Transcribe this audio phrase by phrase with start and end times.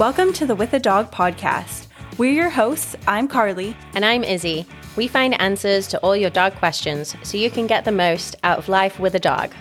[0.00, 1.86] Welcome to the With a Dog podcast.
[2.18, 2.96] We're your hosts.
[3.06, 3.76] I'm Carly.
[3.94, 4.66] And I'm Izzy.
[4.96, 8.58] We find answers to all your dog questions so you can get the most out
[8.58, 9.52] of life with a dog.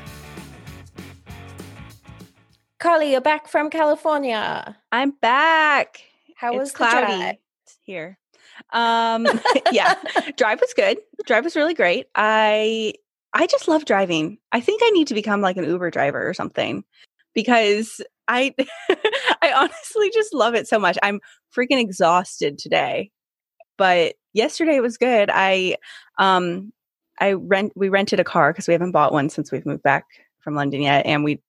[2.79, 4.75] Carly, you're back from California.
[4.91, 6.01] I'm back.
[6.35, 7.35] How it's was cloudy drive?
[7.83, 8.17] here.
[8.71, 9.27] Um,
[9.71, 9.93] yeah,
[10.35, 10.97] drive was good.
[11.27, 12.07] Drive was really great.
[12.15, 12.95] I
[13.33, 14.39] I just love driving.
[14.51, 16.83] I think I need to become like an Uber driver or something
[17.35, 18.53] because I
[19.41, 20.97] I honestly just love it so much.
[21.03, 21.19] I'm
[21.55, 23.11] freaking exhausted today.
[23.77, 25.29] But yesterday it was good.
[25.33, 25.77] I
[26.19, 26.71] um
[27.19, 30.05] I rent we rented a car because we haven't bought one since we've moved back
[30.39, 31.41] from London yet and we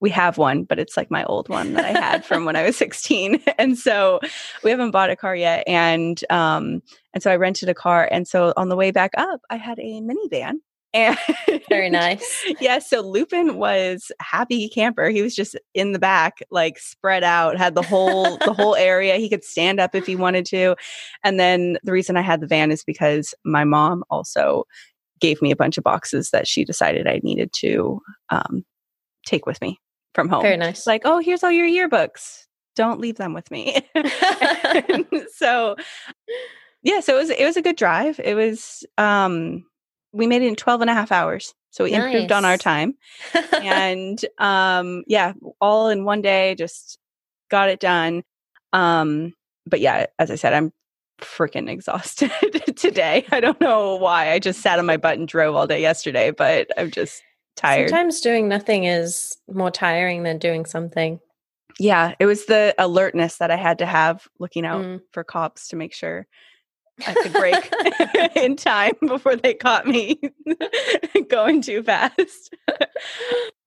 [0.00, 2.64] we have one, but it's like my old one that I had from when I
[2.64, 3.42] was 16.
[3.58, 4.20] And so
[4.62, 5.64] we haven't bought a car yet.
[5.66, 6.82] And um,
[7.14, 8.06] and so I rented a car.
[8.10, 10.56] And so on the way back up, I had a minivan.
[10.96, 11.18] And
[11.68, 12.44] Very nice.
[12.58, 15.10] yeah, so Lupin was happy camper.
[15.10, 19.16] He was just in the back, like spread out, had the whole the whole area.
[19.16, 20.74] He could stand up if he wanted to.
[21.22, 24.64] And then the reason I had the van is because my mom also
[25.20, 28.64] gave me a bunch of boxes that she decided I needed to um,
[29.26, 29.78] take with me
[30.14, 30.42] from home.
[30.42, 30.86] Very nice.
[30.86, 32.44] Like, oh, here's all your yearbooks.
[32.74, 33.80] Don't leave them with me.
[35.34, 35.76] So
[36.82, 38.18] yeah, so it was it was a good drive.
[38.22, 39.64] It was um
[40.16, 41.54] we made it in 12 and a half hours.
[41.70, 42.94] So we improved on our time.
[43.52, 46.98] And um yeah, all in one day, just
[47.50, 48.22] got it done.
[48.72, 49.34] Um
[49.66, 50.72] but yeah, as I said, I'm
[51.20, 52.30] freaking exhausted
[52.76, 53.26] today.
[53.30, 54.32] I don't know why.
[54.32, 57.22] I just sat on my butt and drove all day yesterday, but I'm just
[57.56, 57.88] tired.
[57.90, 61.20] Sometimes doing nothing is more tiring than doing something.
[61.78, 65.00] Yeah, it was the alertness that I had to have looking out Mm.
[65.12, 66.26] for cops to make sure
[67.06, 70.20] I could break in time before they caught me
[71.28, 72.54] going too fast.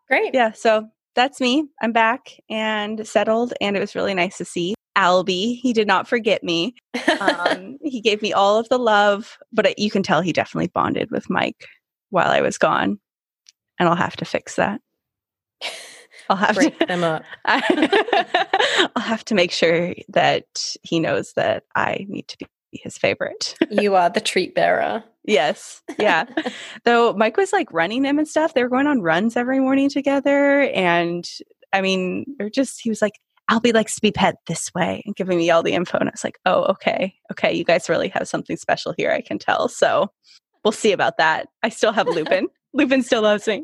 [0.08, 0.33] Great.
[0.33, 1.67] yeah, so that's me.
[1.81, 5.59] I'm back and settled, and it was really nice to see Albie.
[5.59, 6.73] He did not forget me.
[7.19, 10.68] Um, he gave me all of the love, but it, you can tell he definitely
[10.68, 11.68] bonded with Mike
[12.09, 13.00] while I was gone,
[13.78, 14.81] and I'll have to fix that.
[16.29, 16.85] I'll have Break to.
[16.85, 17.23] them up.
[17.45, 20.45] I- I'll have to make sure that
[20.84, 23.56] he knows that I need to be his favorite.
[23.72, 25.03] You are the treat bearer.
[25.25, 25.81] yes.
[26.00, 26.25] Yeah.
[26.85, 28.53] Though Mike was like running him and stuff.
[28.53, 30.62] They were going on runs every morning together.
[30.74, 31.28] And
[31.72, 33.13] I mean, they're just, he was like,
[33.50, 35.97] Albie likes to be pet this way and giving me all the info.
[35.97, 37.13] And I was like, oh, okay.
[37.31, 37.53] Okay.
[37.53, 39.12] You guys really have something special here.
[39.12, 39.68] I can tell.
[39.69, 40.12] So
[40.63, 41.47] we'll see about that.
[41.63, 42.47] I still have Lupin.
[42.74, 43.63] Lupin still loves me.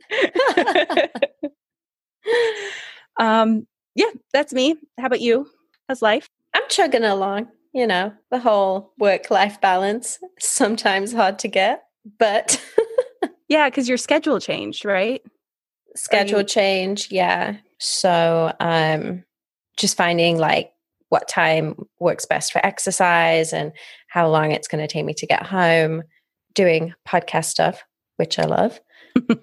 [3.19, 4.75] um, yeah, that's me.
[4.99, 5.47] How about you?
[5.87, 6.27] How's life?
[6.53, 7.47] I'm chugging along.
[7.75, 11.83] You know, the whole work life balance, sometimes hard to get,
[12.17, 12.59] but
[13.49, 15.21] Yeah, because your schedule changed, right?
[15.95, 17.11] schedule you- change.
[17.11, 17.57] Yeah.
[17.79, 19.23] So, um,
[19.77, 20.71] just finding like
[21.09, 23.71] what time works best for exercise and
[24.07, 26.03] how long it's going to take me to get home,
[26.53, 27.83] doing podcast stuff,
[28.15, 28.79] which I love.
[29.27, 29.39] but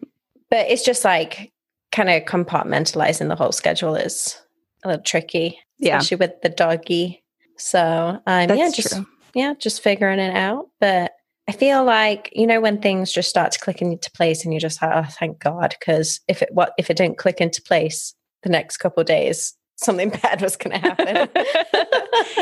[0.51, 1.53] it's just like
[1.93, 4.39] kind of compartmentalizing the whole schedule is
[4.85, 5.99] a little tricky, Yeah.
[5.99, 7.22] especially with the doggy.
[7.63, 9.07] So, um, That's yeah, just true.
[9.35, 10.69] yeah, just figuring it out.
[10.81, 11.13] But
[11.49, 14.61] I feel like you know when things just start to click into place, and you're
[14.61, 18.15] just like, oh, thank God, because if it what if it didn't click into place
[18.43, 21.29] the next couple of days, something bad was going to happen.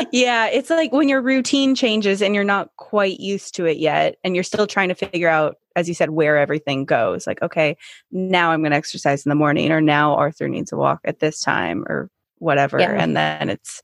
[0.11, 4.15] yeah, it's like when your routine changes and you're not quite used to it yet,
[4.23, 7.27] and you're still trying to figure out, as you said, where everything goes.
[7.27, 7.77] Like, okay,
[8.11, 11.19] now I'm going to exercise in the morning, or now Arthur needs a walk at
[11.19, 12.09] this time, or
[12.39, 12.79] whatever.
[12.79, 12.93] Yeah.
[12.93, 13.83] And then it's,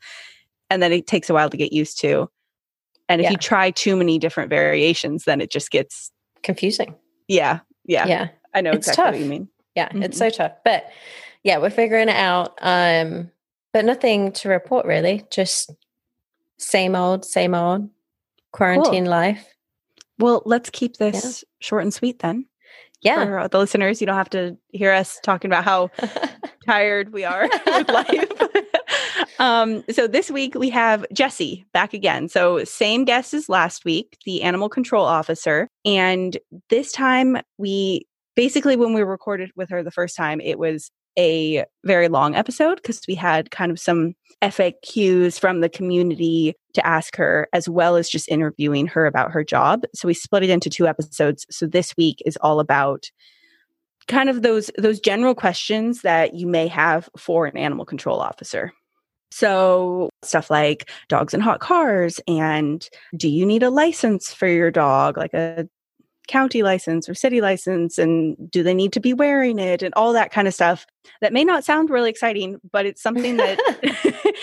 [0.69, 2.29] and then it takes a while to get used to.
[3.09, 3.31] And if Yeah.
[3.31, 6.11] you try too many different variations, then it just gets,
[6.43, 6.95] Confusing.
[7.27, 8.05] yeah, yeah.
[8.05, 9.21] Yeah, I know It's exactly what tough.
[9.21, 9.47] you mean.
[9.75, 10.51] yeah, it's so tough.
[10.65, 10.89] But
[11.43, 12.57] yeah, we're figuring it out.
[12.61, 13.31] Um,
[13.73, 15.25] but nothing to report really.
[15.31, 15.71] Just
[16.57, 17.89] same old, same old
[18.51, 19.45] quarantine life.
[20.19, 22.45] Well, let's keep this short and sweet then.
[23.01, 23.23] Yeah.
[23.43, 25.91] For the listeners, you don't have to hear us talking about how
[26.65, 28.46] tired we are with life.
[29.39, 32.29] Um, so this week we have Jesse back again.
[32.29, 35.69] So same guest as last week, the animal control officer.
[35.85, 36.37] And
[36.69, 38.05] this time we
[38.35, 42.75] basically when we recorded with her the first time, it was a very long episode
[42.75, 44.13] because we had kind of some
[44.43, 49.43] FAQs from the community to ask her, as well as just interviewing her about her
[49.43, 49.81] job.
[49.95, 51.45] So we split it into two episodes.
[51.49, 53.09] So this week is all about
[54.07, 58.71] kind of those those general questions that you may have for an animal control officer.
[59.31, 64.71] So stuff like dogs in hot cars and do you need a license for your
[64.71, 65.67] dog like a
[66.27, 70.11] county license or city license and do they need to be wearing it and all
[70.13, 70.85] that kind of stuff?
[71.21, 73.57] That may not sound really exciting but it's something that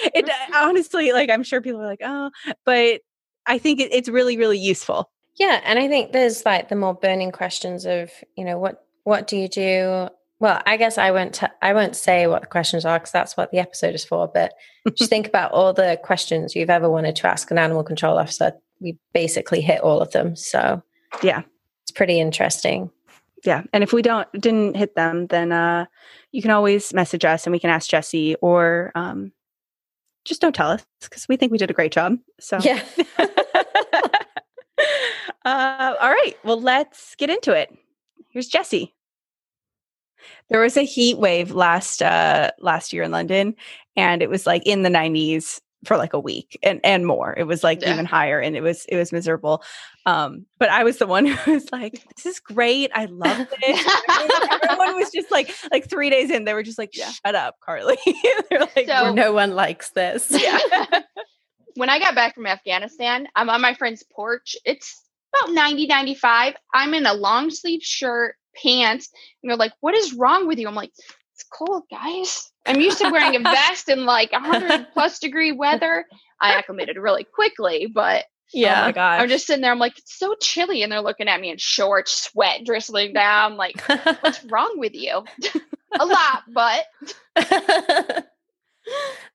[0.14, 2.30] it uh, honestly like i'm sure people are like oh
[2.64, 3.00] but
[3.46, 5.10] i think it, it's really really useful.
[5.36, 9.26] Yeah and i think there's like the more burning questions of you know what what
[9.26, 10.08] do you do
[10.44, 13.36] well i guess i won't t- I won't say what the questions are because that's
[13.36, 14.52] what the episode is for but
[14.96, 18.52] just think about all the questions you've ever wanted to ask an animal control officer
[18.80, 20.82] we basically hit all of them so
[21.22, 21.42] yeah
[21.84, 22.90] it's pretty interesting.
[23.44, 23.62] Yeah.
[23.74, 25.84] And if we don't didn't hit them, then uh
[26.32, 29.32] you can always message us and we can ask Jesse or um
[30.24, 32.16] just don't tell us because we think we did a great job.
[32.40, 32.82] So yeah.
[35.44, 36.32] uh, all right.
[36.42, 37.70] Well, let's get into it.
[38.30, 38.94] Here's Jesse.
[40.50, 43.54] There was a heat wave last uh last year in London
[43.96, 47.34] and it was like in the 90s for like a week and and more.
[47.36, 47.92] It was like yeah.
[47.92, 49.62] even higher and it was it was miserable.
[50.06, 52.90] Um but i was the one who was like this is great.
[52.94, 54.62] I love it.
[54.62, 57.98] Everyone was just like like three days in they were just like shut up carly.
[58.50, 60.28] They're like so, no one likes this.
[60.30, 60.58] Yeah.
[61.76, 64.56] When i got back from afghanistan i'm on my friend's porch.
[64.64, 65.02] It's
[65.34, 69.10] about 90 95 i'm in a long sleeve shirt pants
[69.42, 70.92] and they're like what is wrong with you i'm like
[71.32, 76.06] it's cold guys I'm used to wearing a vest in like 100 plus degree weather.
[76.40, 79.72] I acclimated really quickly, but yeah, oh my god, I'm just sitting there.
[79.72, 83.56] I'm like, it's so chilly, and they're looking at me in shorts, sweat drizzling down.
[83.56, 83.80] Like,
[84.20, 85.24] what's wrong with you?
[85.98, 86.84] a lot, but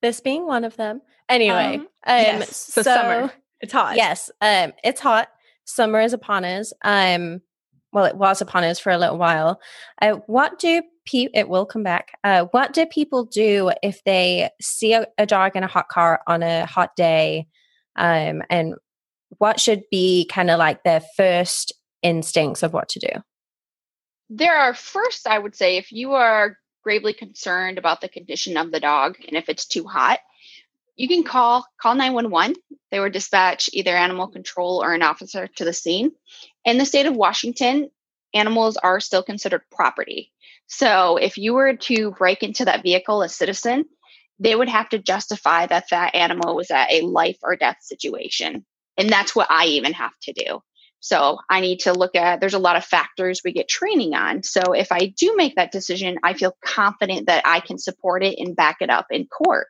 [0.02, 1.02] this being one of them.
[1.28, 2.56] Anyway, um, um yes.
[2.56, 3.32] so, so summer,
[3.62, 3.96] it's hot.
[3.96, 5.30] Yes, um, it's hot.
[5.66, 6.74] Summer is upon us.
[6.84, 7.42] Um,
[7.92, 9.60] well, it was upon us for a little while.
[10.02, 11.32] Uh, what do people?
[11.38, 12.18] It will come back.
[12.24, 16.22] Uh, what do people do if they see a, a, dog in a hot car
[16.28, 17.48] on a hot day?
[17.96, 18.76] Um, and
[19.38, 23.22] what should be kind of like their first instincts of what to do?
[24.30, 28.72] There are first, I would say, if you are gravely concerned about the condition of
[28.72, 30.20] the dog and if it's too hot,
[30.96, 32.56] you can call call 911
[32.92, 36.12] they would dispatch either animal control or an officer to the scene
[36.70, 37.90] in the state of washington
[38.34, 40.32] animals are still considered property
[40.68, 43.86] so if you were to break into that vehicle as citizen
[44.40, 48.66] they would have to justify that that animal was at a life or death situation
[48.98, 50.62] and that's what i even have to do
[51.02, 54.44] so I need to look at, there's a lot of factors we get training on.
[54.44, 58.38] So if I do make that decision, I feel confident that I can support it
[58.38, 59.68] and back it up in court.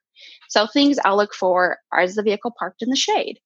[0.50, 3.40] So things I'll look for are is the vehicle parked in the shade?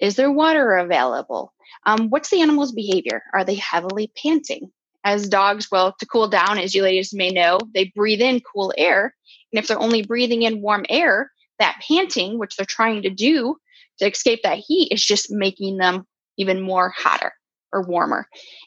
[0.00, 1.52] Is there water available?
[1.86, 3.22] Um, what's the animal's behavior?
[3.32, 4.70] Are they heavily panting?
[5.04, 8.72] As dogs, well, to cool down, as you ladies may know, they breathe in cool
[8.76, 9.14] air.
[9.52, 13.56] And if they're only breathing in warm air, that panting, which they're trying to do
[13.98, 16.06] to escape that heat, is just making them
[16.38, 17.32] even more hotter
[17.72, 18.26] or warmer.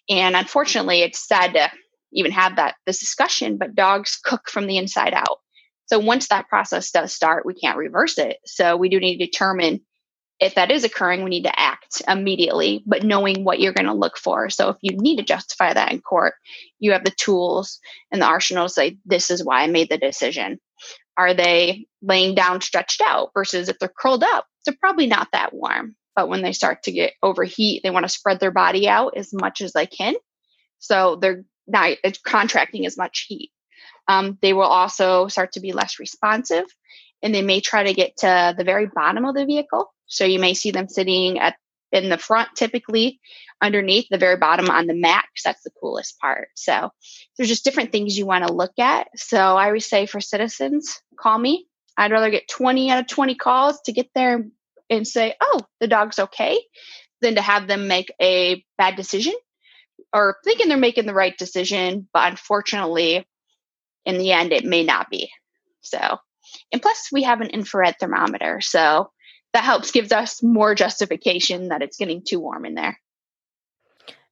[0.10, 1.72] And unfortunately, it's sad to
[2.14, 5.40] even have that this discussion, but dogs cook from the inside out.
[5.88, 8.38] So once that process does start, we can't reverse it.
[8.46, 9.82] So we do need to determine
[10.40, 13.94] if that is occurring, we need to act immediately, but knowing what you're going to
[13.94, 14.50] look for.
[14.50, 16.36] So if you need to justify that in court,
[16.80, 17.80] you have the tools
[18.12, 20.60] and the arsenal to say, this is why I made the decision.
[21.18, 25.54] Are they laying down stretched out versus if they're curled up, they're probably not that
[25.54, 25.96] warm.
[26.16, 29.34] But when they start to get overheat, they want to spread their body out as
[29.34, 30.16] much as they can.
[30.80, 33.52] So they're not contracting as much heat.
[34.08, 36.66] Um, they will also start to be less responsive
[37.22, 39.92] and they may try to get to the very bottom of the vehicle.
[40.08, 41.56] So you may see them sitting at
[41.92, 43.20] in the front typically
[43.62, 46.50] underneath the very bottom on the mat because that's the coolest part.
[46.56, 46.90] So
[47.38, 49.08] there's just different things you want to look at.
[49.16, 51.66] So I always say for citizens, call me.
[51.98, 54.46] I'd rather get 20 out of 20 calls to get there
[54.90, 56.62] and say, oh, the dog's okay,
[57.22, 59.34] than to have them make a bad decision
[60.14, 62.08] or thinking they're making the right decision.
[62.14, 63.26] But unfortunately,
[64.06, 65.32] in the end, it may not be.
[65.82, 66.20] So,
[66.72, 68.62] and plus, we have an infrared thermometer.
[68.62, 69.10] So
[69.54, 73.00] that helps gives us more justification that it's getting too warm in there.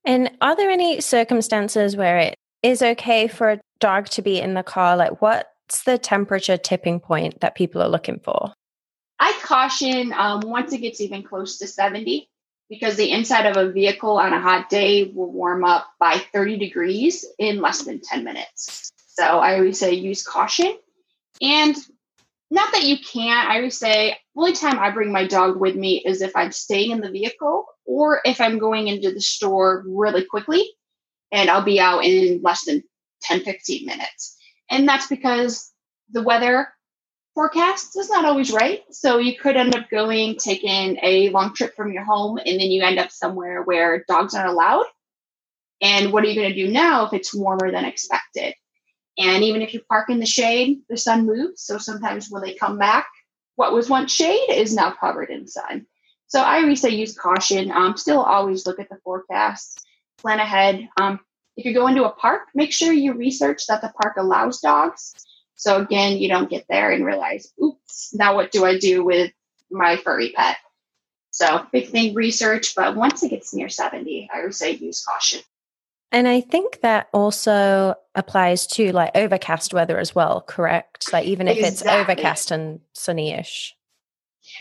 [0.06, 4.54] And are there any circumstances where it is okay for a dog to be in
[4.54, 4.96] the car?
[4.96, 8.54] Like, what's the temperature tipping point that people are looking for?
[9.20, 12.30] I caution um, once it gets even close to 70,
[12.70, 16.58] because the inside of a vehicle on a hot day will warm up by 30
[16.58, 18.92] degrees in less than 10 minutes.
[19.08, 20.78] So I always say use caution.
[21.42, 21.76] And
[22.52, 26.04] not that you can't, I always say only time I bring my dog with me
[26.06, 30.26] is if I'm staying in the vehicle or if I'm going into the store really
[30.26, 30.70] quickly
[31.32, 32.84] and I'll be out in less than
[33.24, 34.38] 10, 15 minutes.
[34.70, 35.72] And that's because
[36.12, 36.68] the weather
[37.34, 38.82] forecast is not always right.
[38.92, 42.72] So you could end up going, taking a long trip from your home, and then
[42.72, 44.86] you end up somewhere where dogs aren't allowed.
[45.82, 48.56] And what are you going to do now if it's warmer than expected?
[49.18, 51.62] And even if you park in the shade, the sun moves.
[51.62, 53.08] So sometimes when they come back,
[53.56, 55.86] what was once shade is now covered in sun.
[56.28, 57.72] So I always say use caution.
[57.72, 59.86] Um, still always look at the forecast,
[60.18, 60.90] plan ahead.
[61.00, 61.20] Um,
[61.56, 65.14] if you go into a park, make sure you research that the park allows dogs.
[65.56, 69.32] So again, you don't get there and realize, oops, now what do I do with
[69.72, 70.58] my furry pet?
[71.32, 72.76] So big thing, research.
[72.76, 75.42] But once it gets near 70, I would say use caution.
[76.12, 81.12] And I think that also applies to like overcast weather as well, correct?
[81.12, 81.92] Like even if exactly.
[81.92, 83.76] it's overcast and sunny-ish.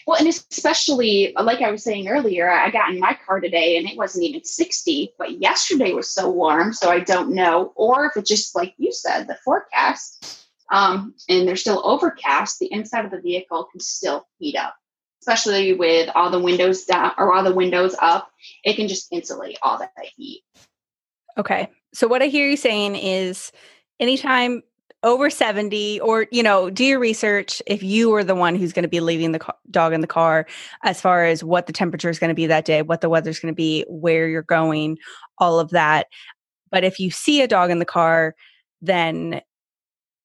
[0.06, 3.88] Well, and especially like I was saying earlier, I got in my car today and
[3.88, 7.72] it wasn't even 60, but yesterday was so warm, so I don't know.
[7.76, 12.72] Or if it's just like you said, the forecast, um, and they're still overcast, the
[12.72, 14.74] inside of the vehicle can still heat up.
[15.20, 18.30] Especially with all the windows down or all the windows up,
[18.62, 20.42] it can just insulate all that heat.
[21.38, 21.68] Okay.
[21.92, 23.52] So what I hear you saying is
[24.00, 24.62] anytime
[25.04, 28.84] over 70 or you know do your research if you are the one who's going
[28.84, 30.46] to be leaving the car, dog in the car
[30.82, 33.38] as far as what the temperature is going to be that day what the weather's
[33.38, 34.96] going to be where you're going
[35.38, 36.06] all of that
[36.70, 38.34] but if you see a dog in the car
[38.80, 39.42] then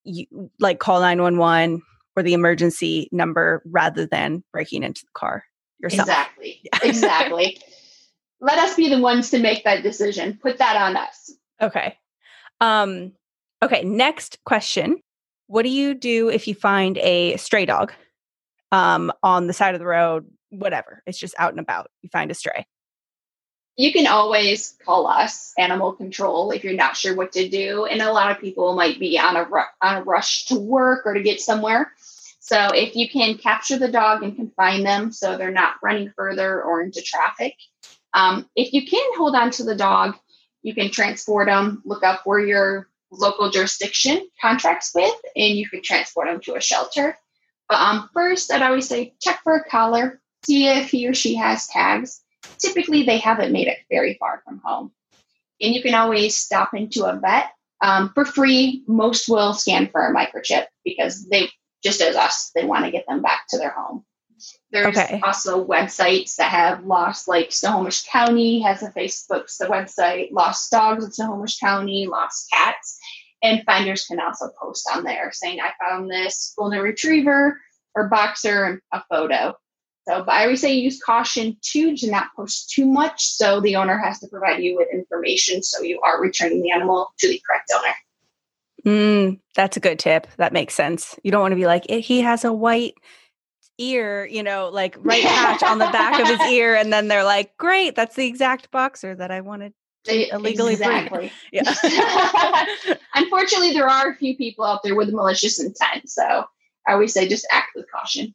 [0.06, 0.26] you
[0.60, 1.82] like call 911
[2.16, 5.44] or the emergency number rather than breaking into the car
[5.80, 7.60] yourself exactly exactly
[8.42, 10.40] let us be the ones to make that decision.
[10.42, 11.32] Put that on us.
[11.62, 11.98] Okay.
[12.62, 13.14] Um,
[13.62, 13.84] okay.
[13.84, 15.02] Next question.
[15.48, 17.92] What do you do if you find a stray dog
[18.72, 20.26] um, on the side of the road?
[20.50, 21.04] Whatever.
[21.06, 21.90] It's just out and about.
[22.02, 22.66] You find a stray.
[23.78, 27.86] You can always call us animal control if you're not sure what to do.
[27.86, 31.06] And a lot of people might be on a, ru- on a rush to work
[31.06, 31.94] or to get somewhere.
[32.40, 36.62] So if you can capture the dog and confine them so they're not running further
[36.62, 37.56] or into traffic,
[38.14, 40.16] um, if you can hold on to the dog,
[40.62, 45.82] you can transport them, look up where your local jurisdiction contracts with, and you can
[45.82, 47.18] transport them to a shelter.
[47.68, 51.36] But um, first, I'd always say check for a collar, see if he or she
[51.36, 52.22] has tags.
[52.58, 54.92] Typically, they haven't made it very far from home.
[55.62, 57.52] And you can always stop into a vet
[57.82, 58.84] um, for free.
[58.88, 61.50] Most will scan for a microchip because they,
[61.84, 64.04] just as us, they want to get them back to their home.
[64.72, 65.20] There's okay.
[65.24, 71.12] also websites that have lost, like Snohomish County has a Facebook website, Lost Dogs in
[71.12, 73.00] Snohomish County, Lost Cats.
[73.42, 77.60] And finders can also post on there saying, I found this golden retriever
[77.96, 79.56] or boxer and a photo.
[80.08, 83.26] So, but I always say use caution too to not post too much.
[83.28, 87.14] So the owner has to provide you with information so you are returning the animal
[87.20, 87.96] to the correct owner.
[88.86, 90.28] Mm, that's a good tip.
[90.38, 91.20] That makes sense.
[91.24, 92.96] You don't want to be like, he has a white
[93.80, 96.76] ear, you know, like right patch on the back of his ear.
[96.76, 99.74] And then they're like, great, that's the exact boxer that I wanted
[100.06, 101.32] to illegally exactly.
[101.52, 101.74] Yeah.
[103.16, 106.10] Unfortunately, there are a few people out there with malicious intent.
[106.10, 106.46] So
[106.88, 108.34] I always say just act with caution.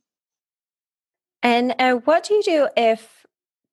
[1.42, 3.26] And uh, what do you do if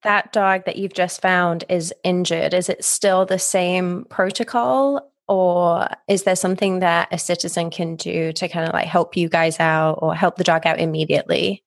[0.03, 2.53] that dog that you've just found is injured?
[2.53, 5.10] Is it still the same protocol?
[5.31, 9.29] Or is there something that a citizen can do to kind of like help you
[9.29, 11.63] guys out or help the dog out immediately?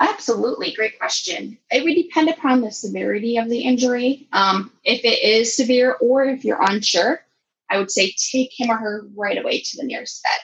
[0.00, 0.72] Absolutely.
[0.72, 1.56] Great question.
[1.70, 4.26] It would depend upon the severity of the injury.
[4.32, 7.24] Um, if it is severe or if you're unsure,
[7.70, 10.40] I would say take him or her right away to the nearest vet.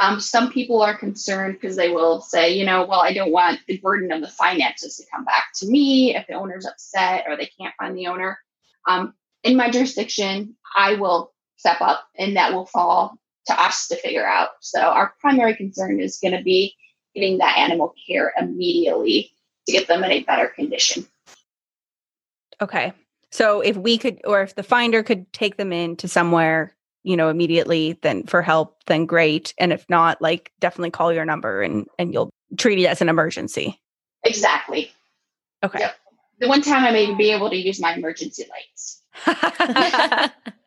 [0.00, 3.60] Um, some people are concerned because they will say, you know, well, I don't want
[3.68, 7.36] the burden of the finances to come back to me if the owner's upset or
[7.36, 8.40] they can't find the owner.
[8.88, 9.14] Um,
[9.44, 14.26] in my jurisdiction, I will step up and that will fall to us to figure
[14.26, 14.50] out.
[14.60, 16.74] So our primary concern is going to be
[17.14, 19.30] getting that animal care immediately
[19.66, 21.06] to get them in a better condition.
[22.60, 22.92] Okay.
[23.30, 27.16] So if we could or if the finder could take them in to somewhere, you
[27.16, 29.54] know, immediately then for help, then great.
[29.58, 33.08] And if not, like definitely call your number and and you'll treat it as an
[33.08, 33.80] emergency.
[34.24, 34.90] Exactly.
[35.62, 35.80] Okay.
[35.80, 35.96] Yep.
[36.40, 39.02] The one time I may be able to use my emergency lights.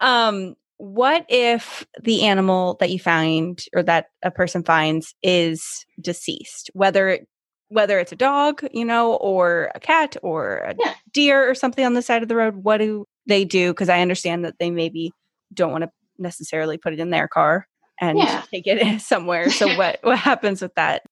[0.00, 6.70] Um, what if the animal that you find or that a person finds is deceased,
[6.72, 7.20] whether
[7.68, 10.94] whether it's a dog, you know, or a cat or a yeah.
[11.12, 12.56] deer or something on the side of the road?
[12.56, 13.72] What do they do?
[13.72, 15.12] Because I understand that they maybe
[15.54, 17.66] don't want to necessarily put it in their car
[18.00, 18.42] and yeah.
[18.50, 19.50] take it somewhere.
[19.50, 21.02] So what what happens with that?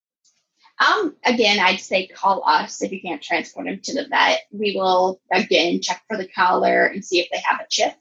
[0.81, 4.43] Um, again, I'd say call us if you can't transport them to the vet.
[4.51, 7.95] We will again check for the collar and see if they have a chip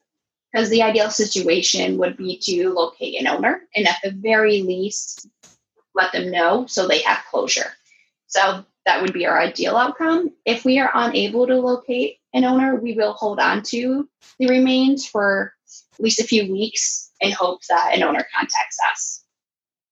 [0.52, 5.28] because the ideal situation would be to locate an owner and at the very least
[5.94, 7.72] let them know so they have closure.
[8.28, 10.32] So that would be our ideal outcome.
[10.46, 14.08] If we are unable to locate an owner, we will hold on to
[14.40, 15.54] the remains for
[15.94, 19.24] at least a few weeks in hopes that an owner contacts us.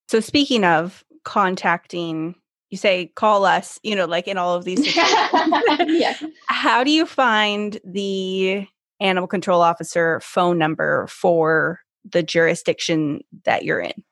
[0.07, 2.35] So, speaking of contacting,
[2.69, 6.15] you say call us, you know, like in all of these yeah.
[6.47, 8.67] How do you find the
[8.99, 14.03] animal control officer phone number for the jurisdiction that you're in?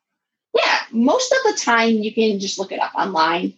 [0.54, 3.54] Yeah, most of the time you can just look it up online,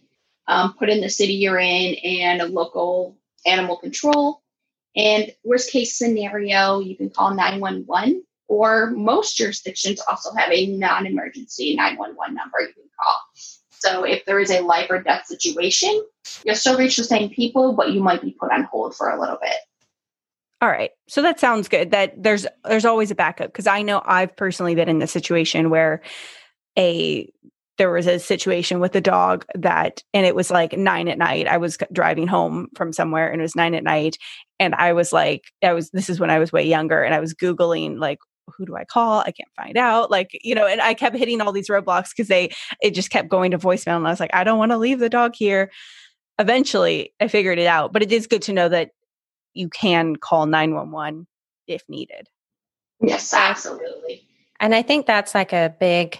[0.47, 4.41] um, put in the city you're in and a local animal control.
[4.95, 11.05] And worst case scenario, you can call 911, or most jurisdictions also have a non
[11.05, 13.15] emergency 911 number you can call.
[13.85, 16.01] So if there is a life or death situation,
[16.43, 19.19] you'll still reach the same people, but you might be put on hold for a
[19.19, 19.57] little bit.
[20.61, 20.91] All right.
[21.07, 21.91] So that sounds good.
[21.91, 25.69] That there's there's always a backup because I know I've personally been in the situation
[25.69, 26.01] where
[26.77, 27.29] a
[27.77, 31.47] there was a situation with a dog that and it was like 9 at night.
[31.47, 34.17] I was driving home from somewhere and it was 9 at night
[34.59, 37.19] and I was like I was this is when I was way younger and I
[37.19, 38.19] was googling like
[38.57, 39.19] who do I call?
[39.21, 40.11] I can't find out.
[40.11, 43.29] Like, you know, and I kept hitting all these roadblocks because they it just kept
[43.29, 43.97] going to voicemail.
[43.97, 45.71] And I was like, I don't want to leave the dog here.
[46.39, 47.93] Eventually I figured it out.
[47.93, 48.91] But it is good to know that
[49.55, 51.25] you can call 911
[51.67, 52.27] if needed.
[53.01, 54.21] Yes, absolutely.
[54.59, 56.19] And I think that's like a big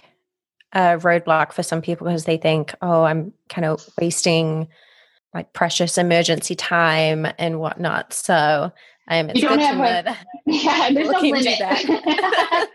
[0.72, 4.68] uh, roadblock for some people because they think, oh, I'm kind of wasting
[5.32, 8.12] like precious emergency time and whatnot.
[8.12, 8.72] So
[9.08, 10.16] um, it's you don't have a,
[10.46, 11.58] yeah, there's no limit.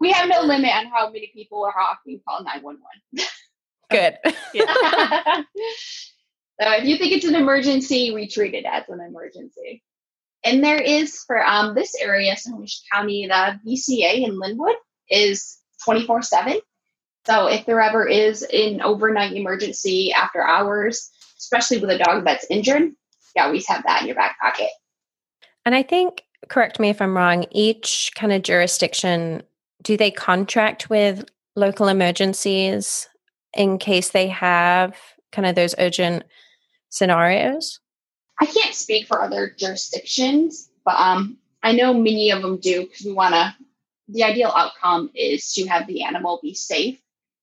[0.00, 2.78] we have no limit on how many people or how often you call 911.
[3.90, 4.18] Good.
[6.60, 9.82] So if you think it's an emergency, we treat it as an emergency.
[10.46, 14.76] And there is for um, this area, Snohomish County, the VCA in Lynnwood
[15.10, 16.60] is 24 7.
[17.26, 22.46] So if there ever is an overnight emergency after hours, especially with a dog that's
[22.48, 24.68] injured, you always have that in your back pocket.
[25.64, 29.42] And I think, correct me if I'm wrong, each kind of jurisdiction,
[29.82, 31.24] do they contract with
[31.56, 33.08] local emergencies
[33.52, 34.96] in case they have
[35.32, 36.22] kind of those urgent
[36.88, 37.80] scenarios?
[38.40, 43.04] I can't speak for other jurisdictions, but um, I know many of them do because
[43.04, 43.54] we want to.
[44.08, 47.00] The ideal outcome is to have the animal be safe,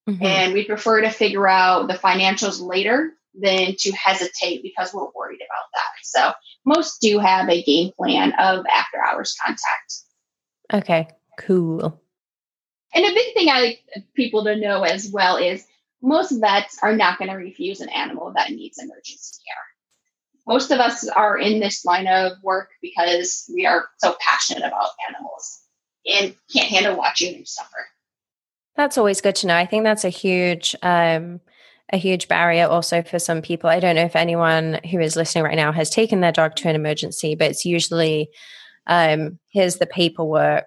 [0.09, 0.23] mm-hmm.
[0.23, 5.41] and we prefer to figure out the financials later than to hesitate because we're worried
[5.41, 5.89] about that.
[6.03, 6.31] So
[6.65, 9.93] most do have a game plan of after hours contact.
[10.71, 11.07] Okay,
[11.39, 12.01] cool.
[12.93, 13.79] And a big thing I like
[14.13, 15.65] people to know as well is
[16.01, 19.72] most vets are not going to refuse an animal that needs emergency care.
[20.47, 24.89] Most of us are in this line of work because we are so passionate about
[25.09, 25.61] animals
[26.05, 27.87] and can't handle watching them suffer.
[28.75, 29.55] That's always good to know.
[29.55, 31.39] I think that's a huge um,
[31.91, 33.69] a huge barrier also for some people.
[33.69, 36.69] I don't know if anyone who is listening right now has taken their dog to
[36.69, 38.29] an emergency, but it's usually
[38.87, 40.65] um, here's the paperwork.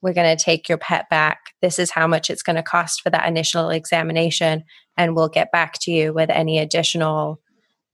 [0.00, 1.38] We're going to take your pet back.
[1.60, 4.62] This is how much it's going to cost for that initial examination,
[4.96, 7.40] and we'll get back to you with any additional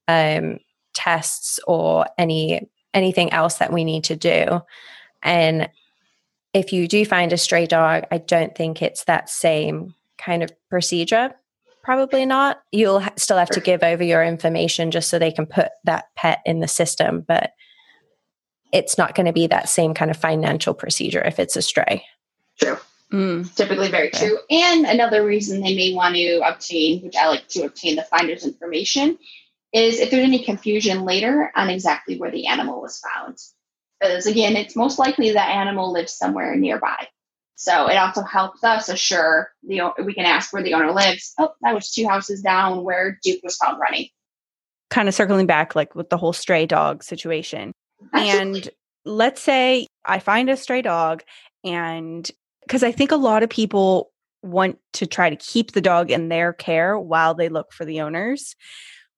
[0.07, 0.59] um,
[0.95, 4.61] tests or any anything else that we need to do.
[5.23, 5.69] And
[6.53, 10.51] if you do find a stray dog, I don't think it's that same kind of
[10.71, 11.35] procedure
[11.85, 12.63] probably not.
[12.73, 16.07] You'll ha- still have to give over your information just so they can put that
[16.17, 17.53] pet in the system, but
[18.73, 22.05] it's not going to be that same kind of financial procedure if it's a stray.
[22.59, 22.79] True.
[23.13, 23.55] Mm.
[23.55, 24.27] Typically very okay.
[24.27, 24.39] true.
[24.51, 28.45] And another reason they may want to obtain, which I like to obtain the finder's
[28.45, 29.19] information,
[29.75, 33.37] is if there's any confusion later on exactly where the animal was found.
[34.01, 37.09] Because again, it's most likely that animal lives somewhere nearby.
[37.57, 41.35] So it also helps us assure the we can ask where the owner lives.
[41.39, 44.09] Oh, that was two houses down where Duke was found running.
[44.91, 47.73] Kind of circling back, like with the whole stray dog situation.
[48.13, 48.61] Absolutely.
[48.61, 48.71] And
[49.05, 51.23] let's say I find a stray dog,
[51.65, 52.29] and
[52.67, 54.11] because I think a lot of people
[54.43, 58.01] want to try to keep the dog in their care while they look for the
[58.01, 58.55] owners.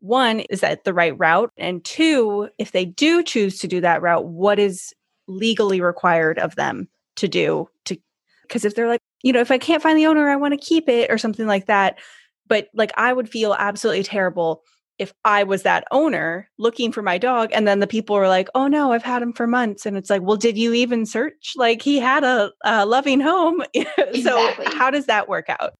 [0.00, 1.50] One, is that the right route?
[1.56, 4.94] And two, if they do choose to do that route, what is
[5.26, 7.96] legally required of them to do to
[8.42, 10.66] because if they're like, you know, if I can't find the owner, I want to
[10.66, 11.98] keep it or something like that.
[12.46, 14.62] But like, I would feel absolutely terrible
[14.98, 18.48] if I was that owner looking for my dog and then the people were like,
[18.54, 19.85] oh no, I've had him for months.
[19.85, 21.52] And it's like, well, did you even search?
[21.56, 23.62] Like, he had a, a loving home.
[23.74, 24.22] Exactly.
[24.22, 25.74] so, how does that work out?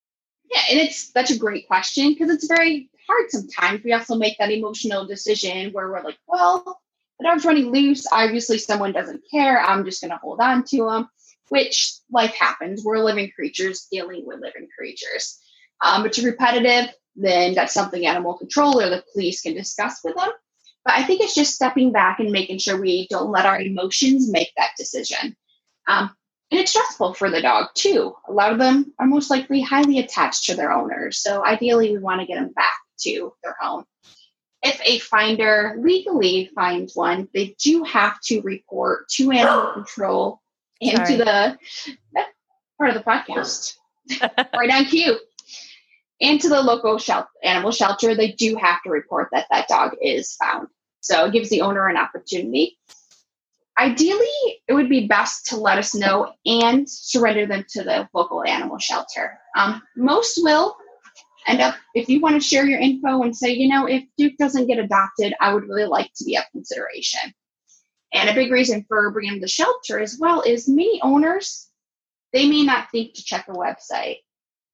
[0.53, 0.61] Yeah.
[0.71, 3.85] And it's such a great question because it's very hard sometimes.
[3.85, 6.81] We also make that emotional decision where we're like, well,
[7.19, 8.07] the dog's running loose.
[8.13, 9.61] Obviously, someone doesn't care.
[9.61, 11.09] I'm just going to hold on to him
[11.49, 12.85] which life happens.
[12.85, 15.41] We're living creatures dealing with living creatures.
[15.85, 20.17] Um, but to repetitive, then that's something animal control or the police can discuss with
[20.17, 20.31] them.
[20.85, 24.31] But I think it's just stepping back and making sure we don't let our emotions
[24.31, 25.37] make that decision.
[25.89, 26.11] Um,
[26.51, 28.15] and it's stressful for the dog too.
[28.29, 31.19] A lot of them are most likely highly attached to their owners.
[31.19, 33.85] So ideally, we want to get them back to their home.
[34.63, 40.41] If a finder legally finds one, they do have to report to animal control
[40.81, 41.59] and to the
[42.79, 43.77] part of the podcast
[44.55, 45.19] right on cue
[46.21, 48.15] and to the local shelter, animal shelter.
[48.15, 50.69] They do have to report that that dog is found.
[51.01, 52.79] So it gives the owner an opportunity
[53.79, 58.43] Ideally, it would be best to let us know and surrender them to the local
[58.43, 59.39] animal shelter.
[59.55, 60.77] Um, most will
[61.47, 64.35] end up, if you want to share your info and say, you know, if Duke
[64.39, 67.21] doesn't get adopted, I would really like to be of consideration.
[68.13, 71.69] And a big reason for bringing them to the shelter as well is many owners,
[72.33, 74.19] they may not think to check a website.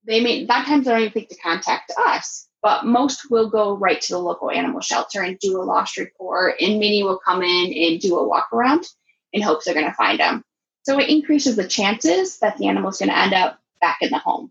[0.07, 3.77] They may, that times they don't even think to contact us but most will go
[3.77, 7.43] right to the local animal shelter and do a lost report and many will come
[7.43, 8.87] in and do a walk around
[9.33, 10.43] in hopes they're going to find them
[10.85, 14.11] so it increases the chances that the animal is going to end up back in
[14.11, 14.51] the home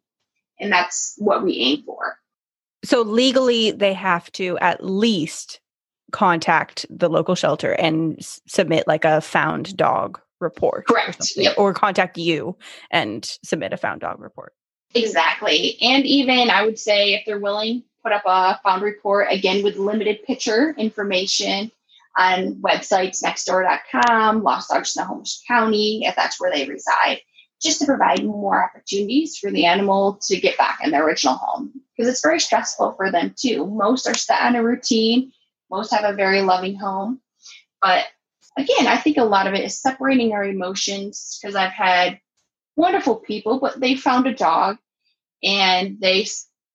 [0.61, 2.17] and that's what we aim for.
[2.83, 5.59] So legally they have to at least
[6.11, 11.33] contact the local shelter and s- submit like a found dog report correct.
[11.37, 11.57] or, yep.
[11.57, 12.57] or contact you
[12.89, 14.53] and submit a found dog report.
[14.93, 15.77] Exactly.
[15.81, 19.77] And even i would say if they're willing put up a found report again with
[19.77, 21.71] limited picture information
[22.17, 27.21] on websites nextdoor.com, Lost Dogs Snohomish County, if that's where they reside,
[27.61, 31.71] just to provide more opportunities for the animal to get back in their original home.
[31.95, 33.67] Because it's very stressful for them too.
[33.67, 35.31] Most are set on a routine,
[35.69, 37.21] most have a very loving home.
[37.81, 38.05] But
[38.57, 42.19] again, I think a lot of it is separating our emotions because I've had
[42.75, 44.77] wonderful people, but they found a dog
[45.43, 46.25] and they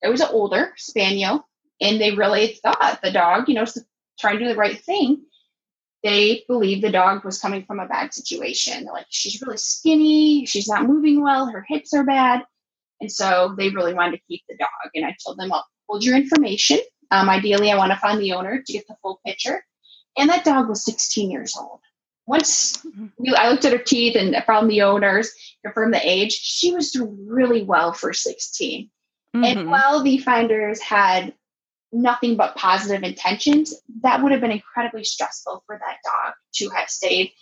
[0.02, 1.48] it was an older spaniel,
[1.80, 3.64] and they really thought the dog, you know,
[4.18, 5.22] trying to do the right thing.
[6.06, 8.84] They believed the dog was coming from a bad situation.
[8.84, 12.44] They're like, she's really skinny, she's not moving well, her hips are bad.
[13.00, 14.68] And so they really wanted to keep the dog.
[14.94, 16.78] And I told them, well, hold your information.
[17.10, 19.64] Um, ideally, I want to find the owner to get the full picture.
[20.16, 21.80] And that dog was 16 years old.
[22.24, 22.86] Once
[23.18, 25.32] we, I looked at her teeth and found the owners,
[25.64, 28.90] confirmed the age, she was doing really well for 16.
[29.34, 29.44] Mm-hmm.
[29.44, 31.34] And while the finders had
[31.92, 36.88] nothing but positive intentions, that would have been incredibly stressful for that dog to have
[36.88, 37.32] stayed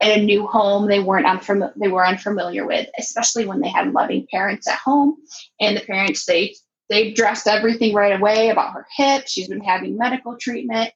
[0.00, 3.92] in a new home they weren't unfamiliar they were unfamiliar with, especially when they had
[3.92, 5.16] loving parents at home.
[5.60, 6.54] And the parents they
[6.88, 9.24] they dressed everything right away about her hip.
[9.26, 10.90] She's been having medical treatment.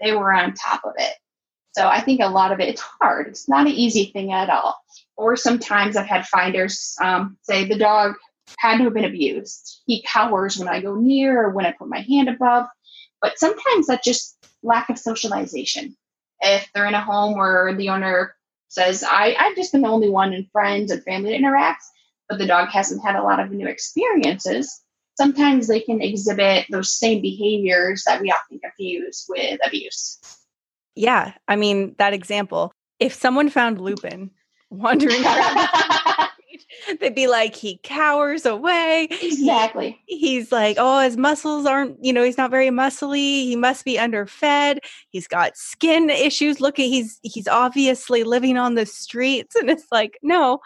[0.00, 1.12] They were on top of it.
[1.72, 3.28] So I think a lot of it, it's hard.
[3.28, 4.76] It's not an easy thing at all.
[5.16, 8.14] Or sometimes I've had finders um, say the dog
[8.58, 9.82] had to have been abused.
[9.86, 12.66] He cowers when I go near or when I put my hand above.
[13.20, 15.96] But sometimes that's just lack of socialization.
[16.40, 18.34] If they're in a home where the owner
[18.68, 21.84] says, I, I've just been the only one in friends and family that interacts,
[22.28, 24.80] but the dog hasn't had a lot of new experiences,
[25.16, 30.18] sometimes they can exhibit those same behaviors that we often confuse with abuse.
[30.94, 31.32] Yeah.
[31.46, 34.30] I mean, that example, if someone found Lupin
[34.70, 35.68] wandering around
[36.98, 39.08] they'd be like, he cowers away.
[39.10, 40.00] Exactly.
[40.06, 43.44] He's like, oh, his muscles aren't, you know, he's not very muscly.
[43.44, 44.80] He must be underfed.
[45.10, 46.60] He's got skin issues.
[46.60, 49.54] Look at he's he's obviously living on the streets.
[49.54, 50.60] And it's like, no,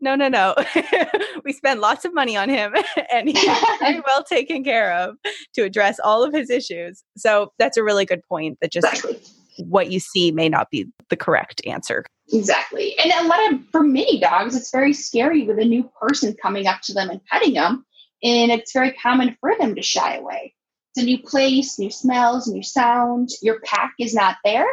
[0.00, 0.54] no, no, no.
[1.44, 2.74] we spent lots of money on him
[3.12, 5.16] and he's very well taken care of
[5.54, 7.04] to address all of his issues.
[7.16, 9.20] So that's a really good point that just exactly.
[9.58, 12.04] what you see may not be the correct answer.
[12.32, 12.96] Exactly.
[12.98, 16.66] And a lot of, for many dogs, it's very scary with a new person coming
[16.66, 17.84] up to them and petting them.
[18.22, 20.54] And it's very common for them to shy away.
[20.94, 23.38] It's a new place, new smells, new sounds.
[23.42, 24.66] Your pack is not there.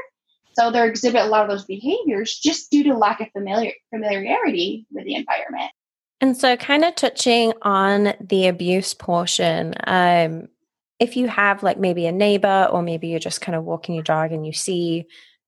[0.53, 4.87] So they exhibit a lot of those behaviors just due to lack of familiar, familiarity
[4.91, 5.71] with the environment.
[6.19, 10.47] And so, kind of touching on the abuse portion, um,
[10.99, 14.03] if you have like maybe a neighbor or maybe you're just kind of walking your
[14.03, 15.05] dog and you see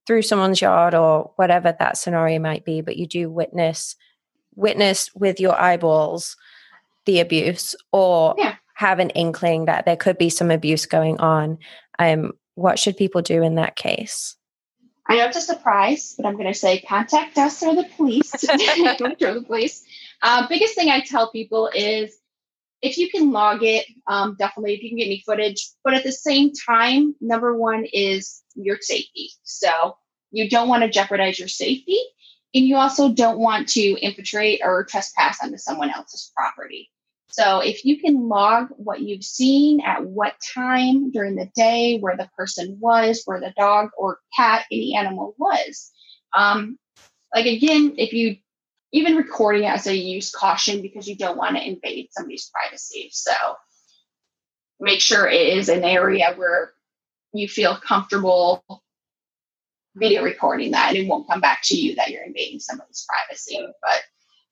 [0.10, 3.96] through someone's yard or whatever that scenario might be, but you do witness
[4.56, 6.36] witness with your eyeballs
[7.06, 8.56] the abuse or yeah.
[8.74, 11.60] have an inkling that there could be some abuse going on.
[12.00, 14.36] Um, what should people do in that case?
[15.06, 18.34] I know it's a surprise, but I'm going to say contact us or the police.
[18.44, 19.84] or the police.
[20.24, 22.18] Uh, biggest thing I tell people is
[22.82, 25.70] if you can log it, um, definitely if you can get any footage.
[25.84, 29.32] But at the same time, number one is your safety.
[29.44, 29.98] So
[30.32, 32.00] you don't want to jeopardize your safety.
[32.54, 36.90] And you also don't want to infiltrate or trespass onto someone else's property.
[37.32, 42.18] So if you can log what you've seen at what time during the day, where
[42.18, 45.92] the person was, where the dog or cat, any animal was.
[46.36, 46.80] Um,
[47.34, 48.38] like again, if you
[48.92, 53.10] even recording as a use caution because you don't want to invade somebody's privacy.
[53.12, 53.32] So
[54.80, 56.72] make sure it is an area where
[57.34, 58.64] you feel comfortable
[59.96, 63.60] video recording that and it won't come back to you that you're invading somebody's privacy.
[63.82, 64.02] But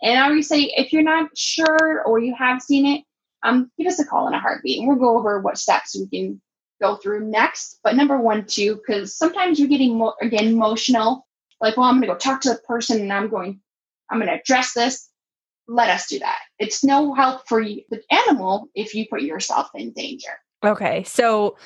[0.02, 3.04] and I would say if you're not sure or you have seen it,
[3.44, 6.08] um, give us a call in a heartbeat and we'll go over what steps we
[6.08, 6.42] can
[6.82, 7.80] go through next.
[7.84, 11.26] But number one, too, because sometimes you're getting mo- again emotional,
[11.62, 13.62] like, well, I'm going to go talk to the person and I'm going,
[14.10, 15.10] I'm going to address this.
[15.68, 16.40] Let us do that.
[16.60, 20.30] It's no help for you, the animal if you put yourself in danger.
[20.64, 21.58] Okay, so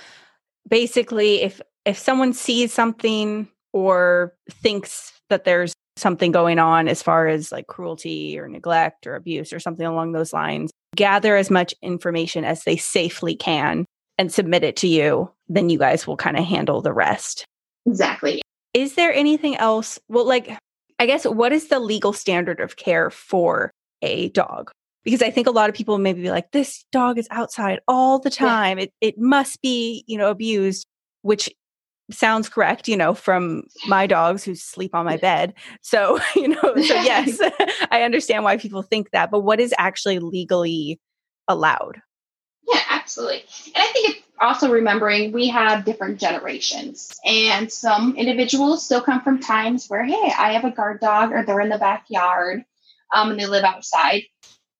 [0.67, 7.27] basically, if if someone sees something or thinks that there's something going on as far
[7.27, 11.73] as like cruelty or neglect or abuse or something along those lines, gather as much
[11.81, 13.85] information as they safely can
[14.17, 15.31] and submit it to you.
[15.47, 17.45] Then you guys will kind of handle the rest.
[17.85, 18.41] Exactly.
[18.73, 19.99] Is there anything else?
[20.07, 20.57] Well, like,
[21.01, 24.69] I guess, what is the legal standard of care for a dog?
[25.03, 28.19] Because I think a lot of people maybe be like, this dog is outside all
[28.19, 28.77] the time.
[28.77, 28.83] Yeah.
[28.83, 30.85] It, it must be, you know, abused,
[31.23, 31.49] which
[32.11, 35.55] sounds correct, you know, from my dogs who sleep on my bed.
[35.81, 37.39] So, you know, so yes,
[37.89, 40.99] I understand why people think that, but what is actually legally
[41.47, 41.99] allowed?
[42.67, 43.43] Yeah, absolutely.
[43.73, 49.21] And I think it's also remembering we have different generations, and some individuals still come
[49.21, 52.63] from times where, hey, I have a guard dog, or they're in the backyard,
[53.13, 54.23] um, and they live outside.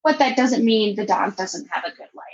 [0.03, 2.25] But that doesn't mean the dog doesn't have a good life.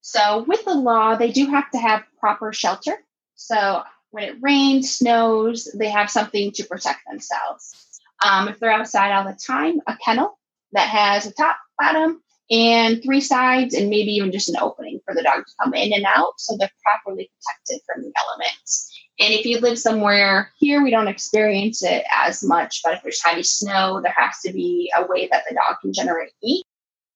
[0.00, 2.96] So, with the law, they do have to have proper shelter.
[3.34, 8.00] So, when it rains, snows, they have something to protect themselves.
[8.24, 10.38] Um, if they're outside all the time, a kennel
[10.72, 15.14] that has a top, bottom, and three sides, and maybe even just an opening for
[15.14, 18.92] the dog to come in and out so they're properly protected from the elements.
[19.18, 23.24] And if you live somewhere here, we don't experience it as much, but if there's
[23.24, 26.64] heavy snow, there has to be a way that the dog can generate heat,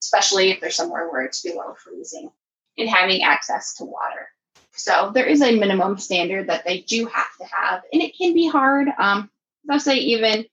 [0.02, 2.30] especially if there's somewhere where it's below freezing,
[2.78, 4.28] and having access to water.
[4.72, 8.32] So there is a minimum standard that they do have to have, and it can
[8.32, 8.88] be hard.
[8.98, 9.30] Um,
[9.68, 10.46] I'll say even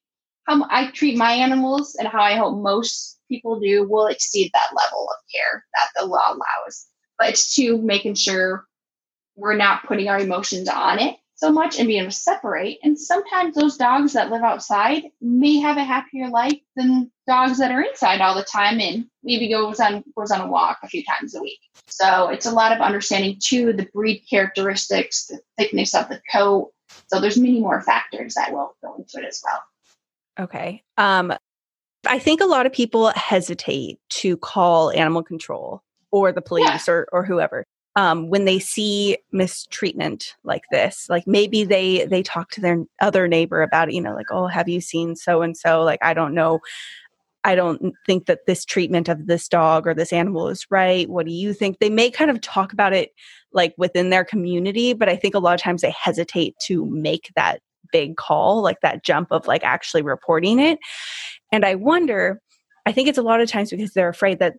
[0.46, 4.76] how I treat my animals and how I hope most people do will exceed that
[4.76, 6.88] level of care that the law allows.
[7.18, 8.66] But it's to making sure
[9.36, 12.80] we're not putting our emotions on it so much and being able to separate.
[12.84, 17.72] And sometimes those dogs that live outside may have a happier life than dogs that
[17.72, 21.04] are inside all the time and maybe goes on goes on a walk a few
[21.04, 21.60] times a week.
[21.86, 26.72] So it's a lot of understanding too the breed characteristics, the thickness of the coat.
[27.08, 29.62] So there's many more factors that will go into it as well.
[30.40, 30.84] Okay.
[30.98, 31.34] Um
[32.08, 36.94] I think a lot of people hesitate to call animal control or the police yeah.
[36.94, 37.66] or, or whoever
[37.96, 43.28] um, when they see mistreatment like this like maybe they they talk to their other
[43.28, 45.84] neighbor about it you know like oh have you seen so and so?
[45.84, 46.60] Like i don't know.
[47.44, 51.08] I don't think that this treatment of this dog or this animal is right.
[51.10, 51.80] What do you think?
[51.80, 53.14] They may kind of talk about it
[53.54, 57.32] like within their community but i think a lot of times they hesitate to make
[57.36, 60.78] that big call like that jump of like actually reporting it
[61.52, 62.42] and i wonder
[62.86, 64.54] i think it's a lot of times because they're afraid that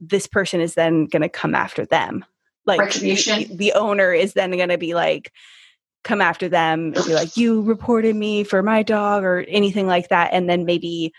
[0.00, 2.24] this person is then going to come after them.
[2.66, 5.32] Like the, the owner is then going to be like
[6.02, 10.08] come after them and be like you reported me for my dog or anything like
[10.08, 11.12] that and then maybe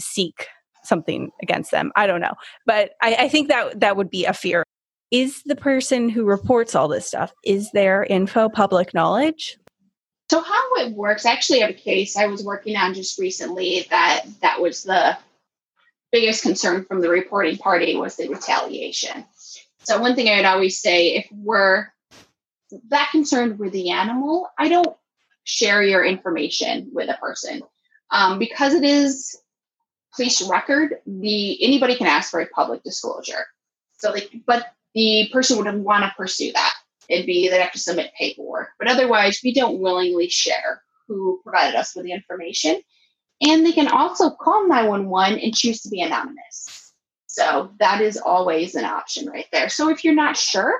[0.00, 0.46] seek
[0.84, 1.92] something against them.
[1.94, 2.34] I don't know.
[2.66, 4.64] But I, I think that that would be a fear.
[5.10, 9.58] Is the person who reports all this stuff is their info public knowledge
[10.32, 13.86] so how it works I actually have a case i was working on just recently
[13.90, 15.16] that that was the
[16.10, 19.24] biggest concern from the reporting party was the retaliation
[19.84, 21.88] so one thing I'd always say, if we're
[22.88, 24.96] that concerned with the animal, I don't
[25.44, 27.62] share your information with a person
[28.10, 29.36] um, because it is
[30.14, 30.94] police record.
[31.06, 33.46] The anybody can ask for a public disclosure.
[33.98, 36.74] So, like, but the person would want to pursue that.
[37.08, 41.76] It'd be they'd have to submit paperwork, but otherwise, we don't willingly share who provided
[41.76, 42.80] us with the information.
[43.40, 46.92] And they can also call 911 and choose to be anonymous.
[47.26, 49.68] So that is always an option right there.
[49.68, 50.78] So if you're not sure,